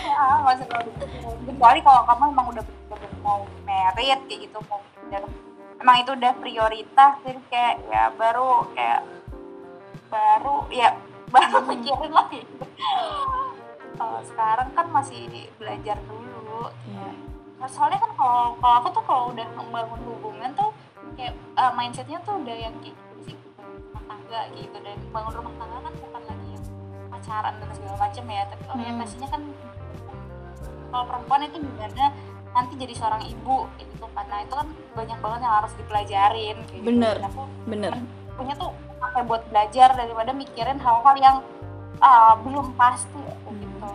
[0.03, 0.90] Ya nggak usah terlalu
[1.47, 2.64] kecuali kalau kamu emang udah
[3.22, 3.47] mau
[3.90, 4.58] merit kayak gitu
[5.10, 5.22] dan
[5.82, 9.00] emang itu udah prioritas jadi kayak ya baru kayak
[10.12, 10.94] baru ya
[11.34, 11.68] baru hmm.
[11.74, 12.40] mikirin lagi
[13.98, 15.28] kalau sekarang kan masih
[15.58, 17.68] belajar dulu ya.
[17.70, 20.70] soalnya kan kalau kalau aku tuh kalau udah membangun hubungan tuh
[21.14, 22.98] kayak uh, mindsetnya tuh udah yang kayak
[24.32, 26.64] juga gitu dan bangun rumah tangga kan bukan lagi yang
[27.12, 28.72] pacaran dan segala macam ya tapi hmm.
[28.80, 29.42] orientasinya kan
[30.88, 32.06] kalau perempuan itu gimana
[32.53, 34.24] nanti jadi seorang ibu gitu kan.
[34.28, 36.84] Nah itu kan banyak banget yang harus dipelajarin gitu.
[36.84, 37.92] bener aku bener.
[38.36, 41.36] punya tuh kayak buat belajar daripada mikirin hal-hal yang
[42.00, 43.90] uh, belum pasti gitu.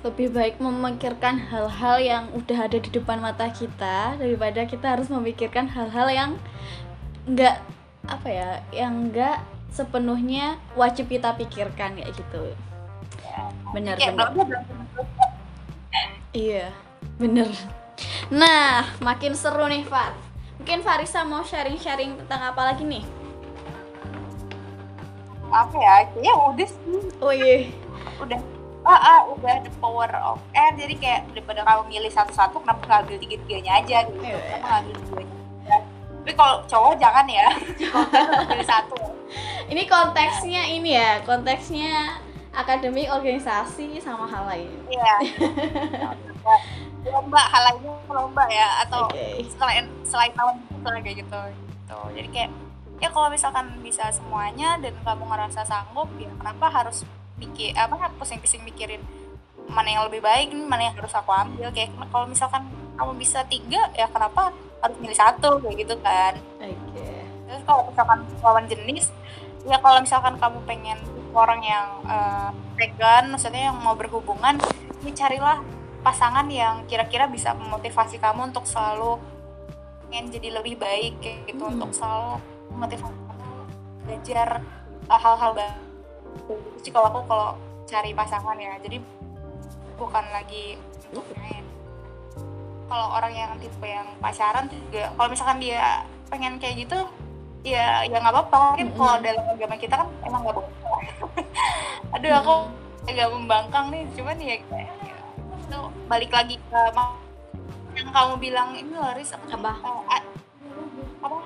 [0.00, 5.68] Lebih baik memikirkan hal-hal yang udah ada di depan mata kita daripada kita harus memikirkan
[5.68, 6.30] hal-hal yang
[7.28, 7.60] nggak
[8.08, 12.56] apa ya yang enggak sepenuhnya wajib kita pikirkan kayak gitu.
[13.70, 14.28] Benar benar
[16.34, 16.72] iya
[17.20, 17.48] bener.
[18.32, 20.16] Nah makin seru nih Fat
[20.56, 23.04] mungkin Farisa mau sharing-sharing tentang apa lagi nih?
[25.52, 25.96] Apa ya?
[26.20, 27.00] Ya udah sih.
[27.20, 27.68] Oh iya.
[28.20, 28.40] Udah.
[28.80, 33.00] Ah, ah udah the power of n jadi kayak daripada kamu milih satu-satu kenapa nggak
[33.04, 34.24] ambil tiga-tiganya aja gitu?
[34.24, 34.40] Yeah.
[34.40, 35.22] kenapa nggak ambil dua
[36.20, 37.48] tapi kalau cowok jangan ya.
[38.52, 38.96] Pilih satu.
[39.72, 42.20] Ini konteksnya ini ya konteksnya
[42.50, 44.70] akademik organisasi sama hal lain.
[44.90, 45.16] Iya.
[47.06, 49.40] Lomba hal lainnya lomba ya atau okay.
[49.56, 51.98] selain selain tahun itu kayak gitu gitu.
[52.18, 52.50] Jadi kayak
[53.00, 57.06] ya kalau misalkan bisa semuanya dan kamu ngerasa sanggup ya kenapa harus
[57.40, 59.00] pikir apa pusing-pusing mikirin
[59.70, 61.70] mana yang lebih baik mana yang harus aku ambil.
[61.72, 62.66] Kayak kalau misalkan
[62.98, 66.34] kamu bisa tiga ya kenapa harus milih satu kayak gitu kan.
[66.60, 67.24] Okay.
[67.48, 69.10] terus kalau misalkan lawan jenis
[69.66, 70.98] ya kalau misalkan kamu pengen
[71.34, 74.56] orang yang uh, vegan maksudnya yang mau berhubungan
[75.02, 75.62] ini carilah
[76.00, 79.20] pasangan yang kira-kira bisa memotivasi kamu untuk selalu
[80.10, 81.78] ingin jadi lebih baik kayak gitu hmm.
[81.78, 82.40] untuk selalu
[82.74, 83.18] motivasi
[84.04, 84.64] belajar
[85.06, 87.48] uh, hal-hal baru sih kalau aku kalau
[87.86, 88.98] cari pasangan ya jadi
[89.98, 90.78] bukan lagi
[91.10, 91.62] untuk main
[92.90, 97.06] kalau orang yang tipe yang pacaran juga kalau misalkan dia pengen kayak gitu
[97.62, 98.76] ya ya nggak apa-apa.
[98.76, 99.00] Mungkin mm -hmm.
[99.00, 100.72] kalau dalam agama kita kan emang nggak boleh
[102.14, 102.54] aduh aku
[103.08, 104.04] agak membangkang nih.
[104.16, 104.90] Cuman ya kayak
[105.70, 105.80] itu
[106.10, 106.80] balik lagi ke
[107.90, 109.44] yang kamu bilang ini Laris apa?
[109.54, 110.22] apa, uh,
[111.26, 111.38] apa?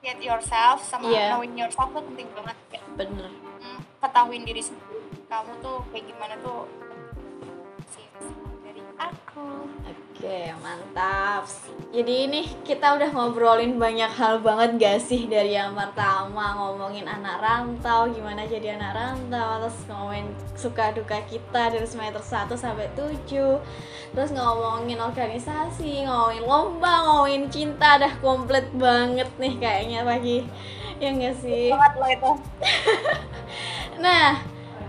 [0.00, 1.28] Get yourself sama yeah.
[1.32, 2.82] knowing yourself tuh penting banget ya.
[2.96, 3.28] bener.
[3.60, 5.00] Hmm, ketahuin diri sendiri
[5.30, 6.66] kamu tuh kayak gimana tuh
[9.00, 9.70] aku
[10.20, 11.48] Oke, mantap.
[11.96, 17.40] Jadi ini kita udah ngobrolin banyak hal banget gak sih dari yang pertama ngomongin anak
[17.40, 23.64] rantau, gimana jadi anak rantau, terus ngomongin suka duka kita dari semester 1 sampai 7.
[24.12, 30.44] Terus ngomongin organisasi, ngomongin lomba, ngomongin cinta, dah komplit banget nih kayaknya pagi.
[31.00, 31.72] Ya gak sih?
[31.72, 32.32] Banget lo itu.
[34.04, 34.36] nah,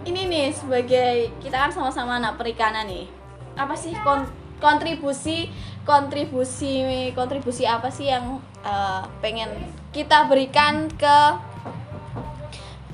[0.04, 3.21] ini nih sebagai kita kan sama-sama anak perikanan nih.
[3.56, 4.28] Apa sih kon
[4.62, 5.50] kontribusi
[5.84, 9.50] kontribusi kontribusi apa sih yang uh, pengen
[9.90, 11.18] kita berikan ke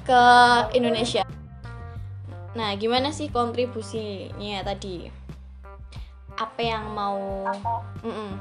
[0.07, 0.21] ke
[0.73, 1.27] Indonesia?
[2.55, 5.11] Nah gimana sih kontribusinya tadi?
[6.37, 7.45] Apa yang mau
[8.01, 8.31] mm -mm.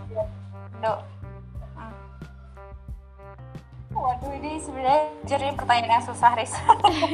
[3.96, 6.52] Waduh ini sebenarnya jadi pertanyaan yang susah Riz.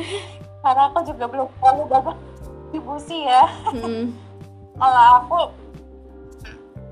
[0.63, 3.47] Karena aku juga belum terlalu banyak kontribusi ya.
[3.71, 4.32] Mm.
[4.77, 5.39] Kalau aku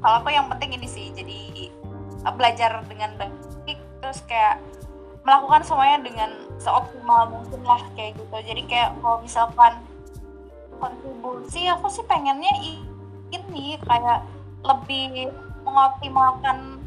[0.00, 1.68] kalau aku yang penting ini sih jadi
[2.24, 4.60] uh, belajar dengan baik terus kayak
[5.20, 8.36] melakukan semuanya dengan seoptimal mungkin lah kayak gitu.
[8.40, 9.72] Jadi kayak kalau misalkan
[10.80, 12.50] kontribusi aku sih pengennya
[13.30, 14.24] ini kayak
[14.64, 15.28] lebih
[15.60, 16.80] mengoptimalkan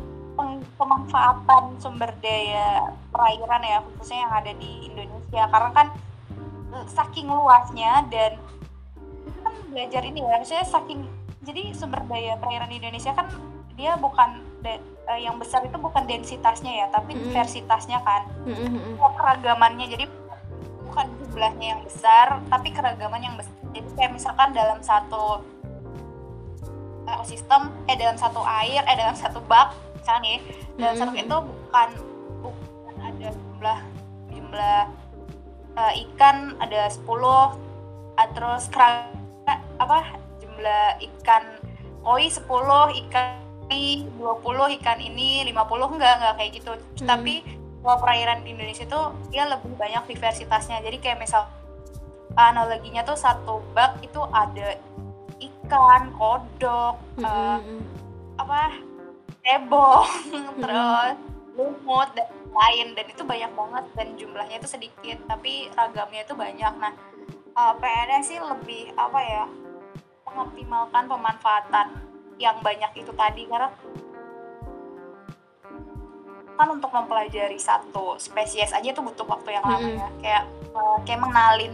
[0.82, 5.44] pemanfaatan sumber daya perairan ya khususnya yang ada di Indonesia.
[5.46, 5.88] Karena kan
[6.74, 8.42] eh, saking luasnya dan
[9.74, 11.02] belajar ini ya maksudnya saking
[11.44, 13.28] jadi sumber daya perairan di Indonesia kan
[13.74, 17.20] dia bukan de, uh, yang besar itu bukan densitasnya ya tapi mm.
[17.28, 19.02] diversitasnya kan mm-hmm.
[19.02, 20.06] keragamannya jadi
[20.88, 25.42] bukan jumlahnya yang besar tapi keragaman yang besar jadi kayak misalkan dalam satu
[27.04, 30.40] ekosistem eh dalam satu air eh dalam satu bak misalnya nih
[30.78, 31.02] dalam mm-hmm.
[31.02, 31.90] satu itu bukan
[32.46, 33.80] bukan ada jumlah
[34.32, 34.82] jumlah
[35.76, 37.50] uh, ikan ada 10 uh,
[38.38, 39.23] terus kerag
[39.78, 41.44] apa jumlah ikan
[42.04, 42.46] koi 10
[43.08, 47.08] ikan ini 20 ikan ini 50 enggak enggak kayak gitu hmm.
[47.08, 47.44] tapi
[47.84, 49.02] kalau perairan di Indonesia itu
[49.36, 51.48] ya lebih banyak diversitasnya jadi kayak misal
[52.40, 54.80] analoginya tuh satu bak itu ada
[55.40, 57.26] ikan kodok hmm.
[57.26, 57.60] uh,
[58.40, 58.80] apa
[59.44, 60.60] ebong hmm.
[60.64, 61.16] terus
[61.54, 66.74] lumut dan lain dan itu banyak banget dan jumlahnya itu sedikit tapi ragamnya itu banyak
[66.78, 66.94] nah
[67.58, 69.44] uh, PR-nya sih lebih apa ya
[70.28, 71.88] mengoptimalkan pemanfaatan
[72.42, 73.46] yang banyak itu tadi.
[73.46, 73.70] Karena
[76.54, 80.10] kan untuk mempelajari satu spesies aja itu butuh waktu yang lama ya.
[80.22, 80.44] Kayak
[80.74, 81.74] uh, kayak mengenalin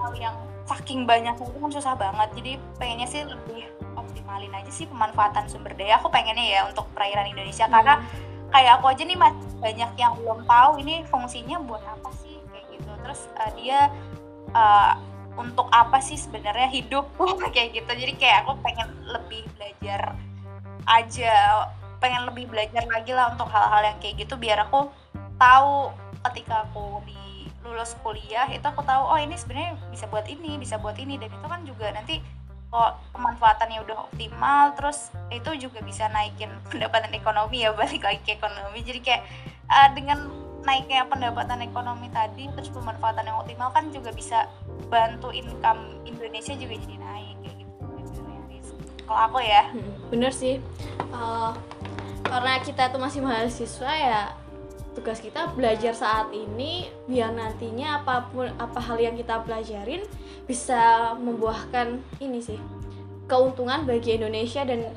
[0.00, 2.28] hal yang saking banyak itu kan susah banget.
[2.36, 6.00] Jadi pengennya sih lebih optimalin aja sih pemanfaatan sumber daya.
[6.00, 7.68] Aku pengennya ya untuk perairan Indonesia.
[7.68, 7.74] Hmm.
[7.80, 7.94] karena
[8.52, 12.64] kayak aku aja nih masih banyak yang belum tahu ini fungsinya buat apa sih kayak
[12.76, 12.92] gitu.
[13.04, 13.92] Terus uh, dia
[14.54, 14.94] uh,
[15.34, 17.10] untuk apa sih sebenarnya hidup
[17.54, 17.90] kayak gitu.
[17.90, 20.14] Jadi kayak aku pengen lebih belajar
[20.84, 24.92] aja pengen lebih belajar lagi lah untuk hal-hal yang kayak gitu biar aku
[25.40, 25.88] tahu
[26.28, 30.76] ketika aku di lulus kuliah itu aku tahu oh ini sebenarnya bisa buat ini bisa
[30.76, 31.16] buat ini.
[31.16, 32.20] Dan itu kan juga nanti
[32.68, 38.36] kok pemanfaatannya udah optimal terus itu juga bisa naikin pendapatan ekonomi ya balik lagi ke
[38.36, 38.84] ekonomi.
[38.84, 39.22] Jadi kayak
[39.72, 44.48] uh, dengan naiknya pendapatan ekonomi tadi terus pemanfaatan yang optimal kan juga bisa
[44.88, 48.72] bantu income Indonesia juga jadi naik kayak gitu.
[49.04, 49.68] Kalau aku ya.
[49.68, 50.58] Hmm, bener sih.
[51.12, 51.52] Uh,
[52.24, 54.20] karena kita tuh masih mahasiswa ya
[54.94, 60.06] tugas kita belajar saat ini biar nantinya apa pun apa hal yang kita pelajarin
[60.46, 62.58] bisa membuahkan ini sih
[63.26, 64.94] keuntungan bagi Indonesia dan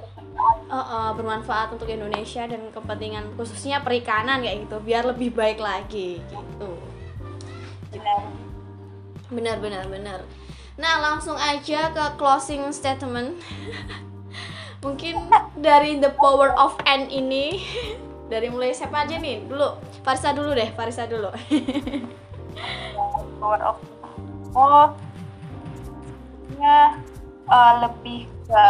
[0.70, 6.22] uh, uh, bermanfaat untuk Indonesia dan kepentingan khususnya perikanan kayak gitu biar lebih baik lagi
[6.24, 6.70] gitu.
[9.30, 9.60] Benar.
[9.60, 10.22] Benar benar
[10.78, 13.34] nah langsung aja ke closing statement.
[14.86, 15.26] Mungkin
[15.58, 17.66] dari the power of N ini
[18.32, 19.42] dari mulai siapa aja nih?
[19.50, 19.74] Dulu
[20.06, 21.34] Farisa dulu deh Farisa dulu.
[23.42, 23.78] Power of
[24.58, 24.90] oh
[26.58, 26.98] ya
[27.46, 28.70] uh, lebih ke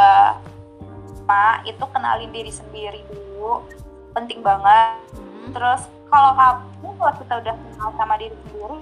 [1.27, 3.67] ma itu kenalin diri sendiri dulu
[4.15, 5.51] penting banget hmm.
[5.51, 8.79] terus kalau kamu kalau kita udah kenal sama diri sendiri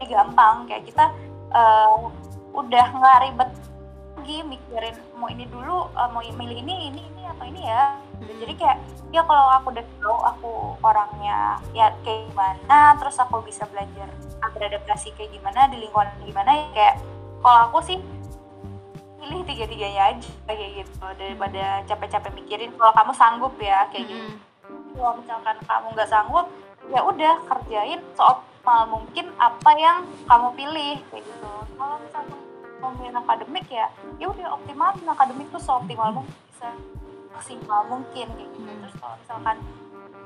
[0.00, 1.04] ini gampang kayak kita
[1.52, 2.08] uh,
[2.56, 3.50] udah nggak ribet
[4.26, 8.42] lagi mikirin mau ini dulu uh, mau milih ini ini ini atau ini ya hmm.
[8.42, 8.78] jadi kayak
[9.14, 10.52] ya kalau aku udah tahu aku
[10.82, 14.10] orangnya ya kayak gimana terus aku bisa belajar
[14.50, 16.94] beradaptasi kayak gimana di lingkungan gimana ya kayak
[17.38, 17.98] kalau aku sih
[19.26, 24.38] pilih tiga-tiganya aja kayak gitu daripada capek-capek mikirin kalau kamu sanggup ya kayak gitu.
[24.94, 26.46] Kalau misalkan kamu nggak sanggup
[26.86, 31.50] ya udah kerjain seoptimal mungkin apa yang kamu pilih kayak gitu.
[31.74, 32.38] Kalau misalkan
[32.78, 33.86] pemilihan akademik ya
[34.22, 36.70] ya udah optimalin akademik tuh seoptimal mungkin bisa
[37.34, 38.62] maksimal mungkin kayak gitu.
[38.62, 38.78] Hmm.
[38.86, 39.56] terus kalau misalkan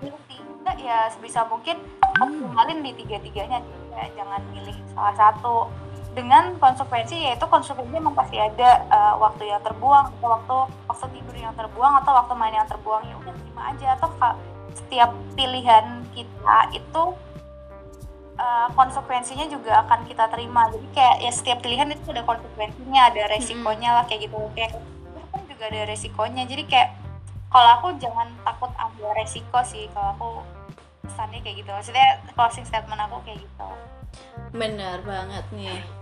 [0.01, 1.81] tidak ya sebisa mungkin
[2.21, 3.65] optimalin di tiga-tiganya.
[3.97, 5.73] Ya, jangan milih salah satu
[6.11, 10.57] dengan konsekuensi yaitu konsekuensi memang pasti ada uh, waktu yang terbuang atau waktu
[10.91, 13.87] waktu tidur yang terbuang atau waktu main yang terbuang ya udah terima aja.
[13.99, 14.09] Atau
[14.75, 17.03] setiap pilihan kita itu
[18.39, 20.67] uh, konsekuensinya juga akan kita terima.
[20.75, 24.39] Jadi kayak ya setiap pilihan itu ada konsekuensinya ada resikonya lah kayak gitu.
[24.59, 24.83] Kayak
[25.31, 26.43] kan juga ada resikonya.
[26.43, 26.91] Jadi kayak
[27.55, 30.31] kalau aku jangan takut ambil resiko sih kalau aku
[31.07, 31.71] pesannya kayak gitu.
[31.71, 33.71] Maksudnya closing statement aku kayak gitu.
[34.51, 36.00] Bener banget nih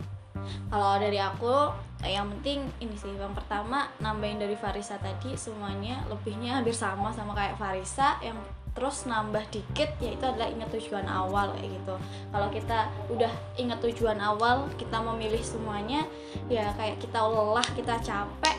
[0.68, 1.72] kalau dari aku
[2.06, 3.10] yang penting ini sih.
[3.10, 8.22] Yang pertama nambahin dari Farisa tadi semuanya lebihnya hampir sama sama kayak Farisa.
[8.22, 8.38] Yang
[8.78, 11.94] terus nambah dikit yaitu adalah ingat tujuan awal kayak gitu.
[12.30, 12.78] Kalau kita
[13.10, 16.06] udah ingat tujuan awal kita memilih semuanya
[16.46, 18.56] ya kayak kita lelah kita capek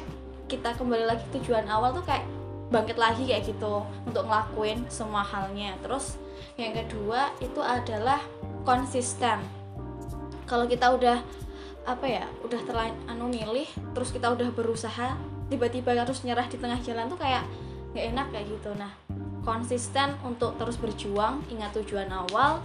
[0.52, 2.28] kita kembali lagi tujuan awal tuh kayak
[2.68, 3.88] bangkit lagi kayak gitu.
[4.04, 5.80] Untuk ngelakuin semua halnya.
[5.80, 6.20] Terus
[6.60, 8.20] yang kedua itu adalah
[8.68, 9.40] konsisten.
[10.44, 11.22] Kalau kita udah
[11.90, 15.18] apa ya udah terlalu anu milih terus kita udah berusaha
[15.50, 17.44] tiba-tiba harus nyerah di tengah jalan tuh kayak
[17.92, 18.72] nggak enak kayak gitu.
[18.78, 18.94] Nah
[19.42, 22.62] konsisten untuk terus berjuang ingat tujuan awal.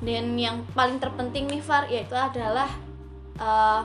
[0.00, 2.72] Dan yang paling terpenting nih Far yaitu adalah
[3.36, 3.84] uh,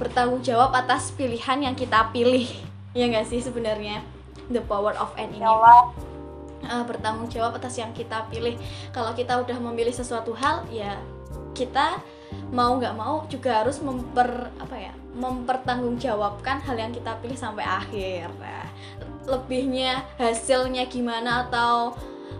[0.00, 2.48] bertanggung jawab atas pilihan yang kita pilih.
[2.96, 4.02] Ya nggak sih sebenarnya?
[4.48, 8.56] The power of an ini uh, bertanggung jawab atas yang kita pilih.
[8.90, 10.98] Kalau kita udah memilih sesuatu hal ya
[11.52, 12.00] kita
[12.48, 18.30] mau nggak mau juga harus memper apa ya mempertanggungjawabkan hal yang kita pilih sampai akhir.
[18.38, 18.66] Nah,
[19.26, 21.98] lebihnya hasilnya gimana atau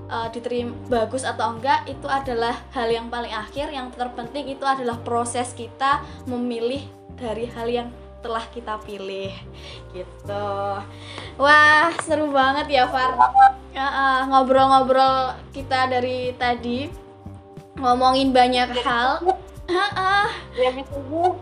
[0.08, 3.74] uh, diterima bagus atau enggak itu adalah hal yang paling akhir.
[3.74, 6.86] Yang terpenting itu adalah proses kita memilih
[7.18, 7.88] dari hal yang
[8.22, 9.34] telah kita pilih.
[9.90, 10.48] Gitu.
[11.38, 13.18] Wah seru banget ya Far.
[14.26, 16.90] Ngobrol-ngobrol uh, uh, kita dari tadi
[17.78, 19.22] ngomongin banyak hal
[20.58, 21.32] dari subuh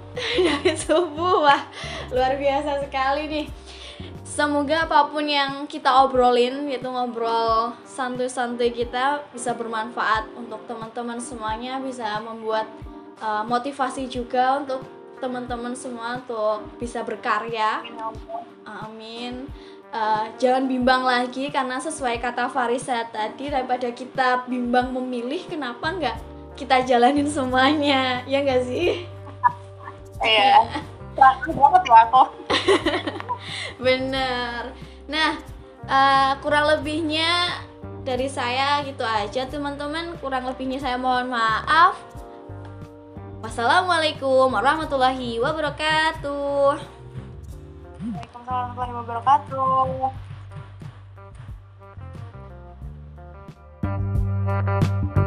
[0.47, 1.63] dari subuh wah
[2.11, 3.47] luar biasa sekali nih
[4.37, 11.81] Semoga apa pun yang kita obrolin yaitu ngobrol santuy-santuy kita bisa bermanfaat untuk teman-teman semuanya
[11.81, 12.69] bisa membuat
[13.25, 14.85] uh, motivasi juga untuk
[15.25, 17.81] teman-teman semua untuk bisa berkarya.
[18.69, 19.49] Amin.
[19.89, 26.36] Uh, jangan bimbang lagi karena sesuai kata Farisa tadi daripada kita bimbang memilih kenapa nggak
[26.57, 29.05] kita jalanin semuanya ya nggak sih?
[30.25, 30.83] Iya.
[31.53, 32.23] banget loh aku.
[33.85, 34.73] bener
[35.07, 35.39] nah
[35.87, 37.63] uh, kurang lebihnya
[38.07, 41.99] dari saya gitu aja teman-teman kurang lebihnya saya mohon maaf
[43.43, 46.79] wassalamualaikum warahmatullahi wabarakatuh
[47.97, 49.21] Waalaikumsalam warahmatullahi
[54.87, 55.25] wabarakatuh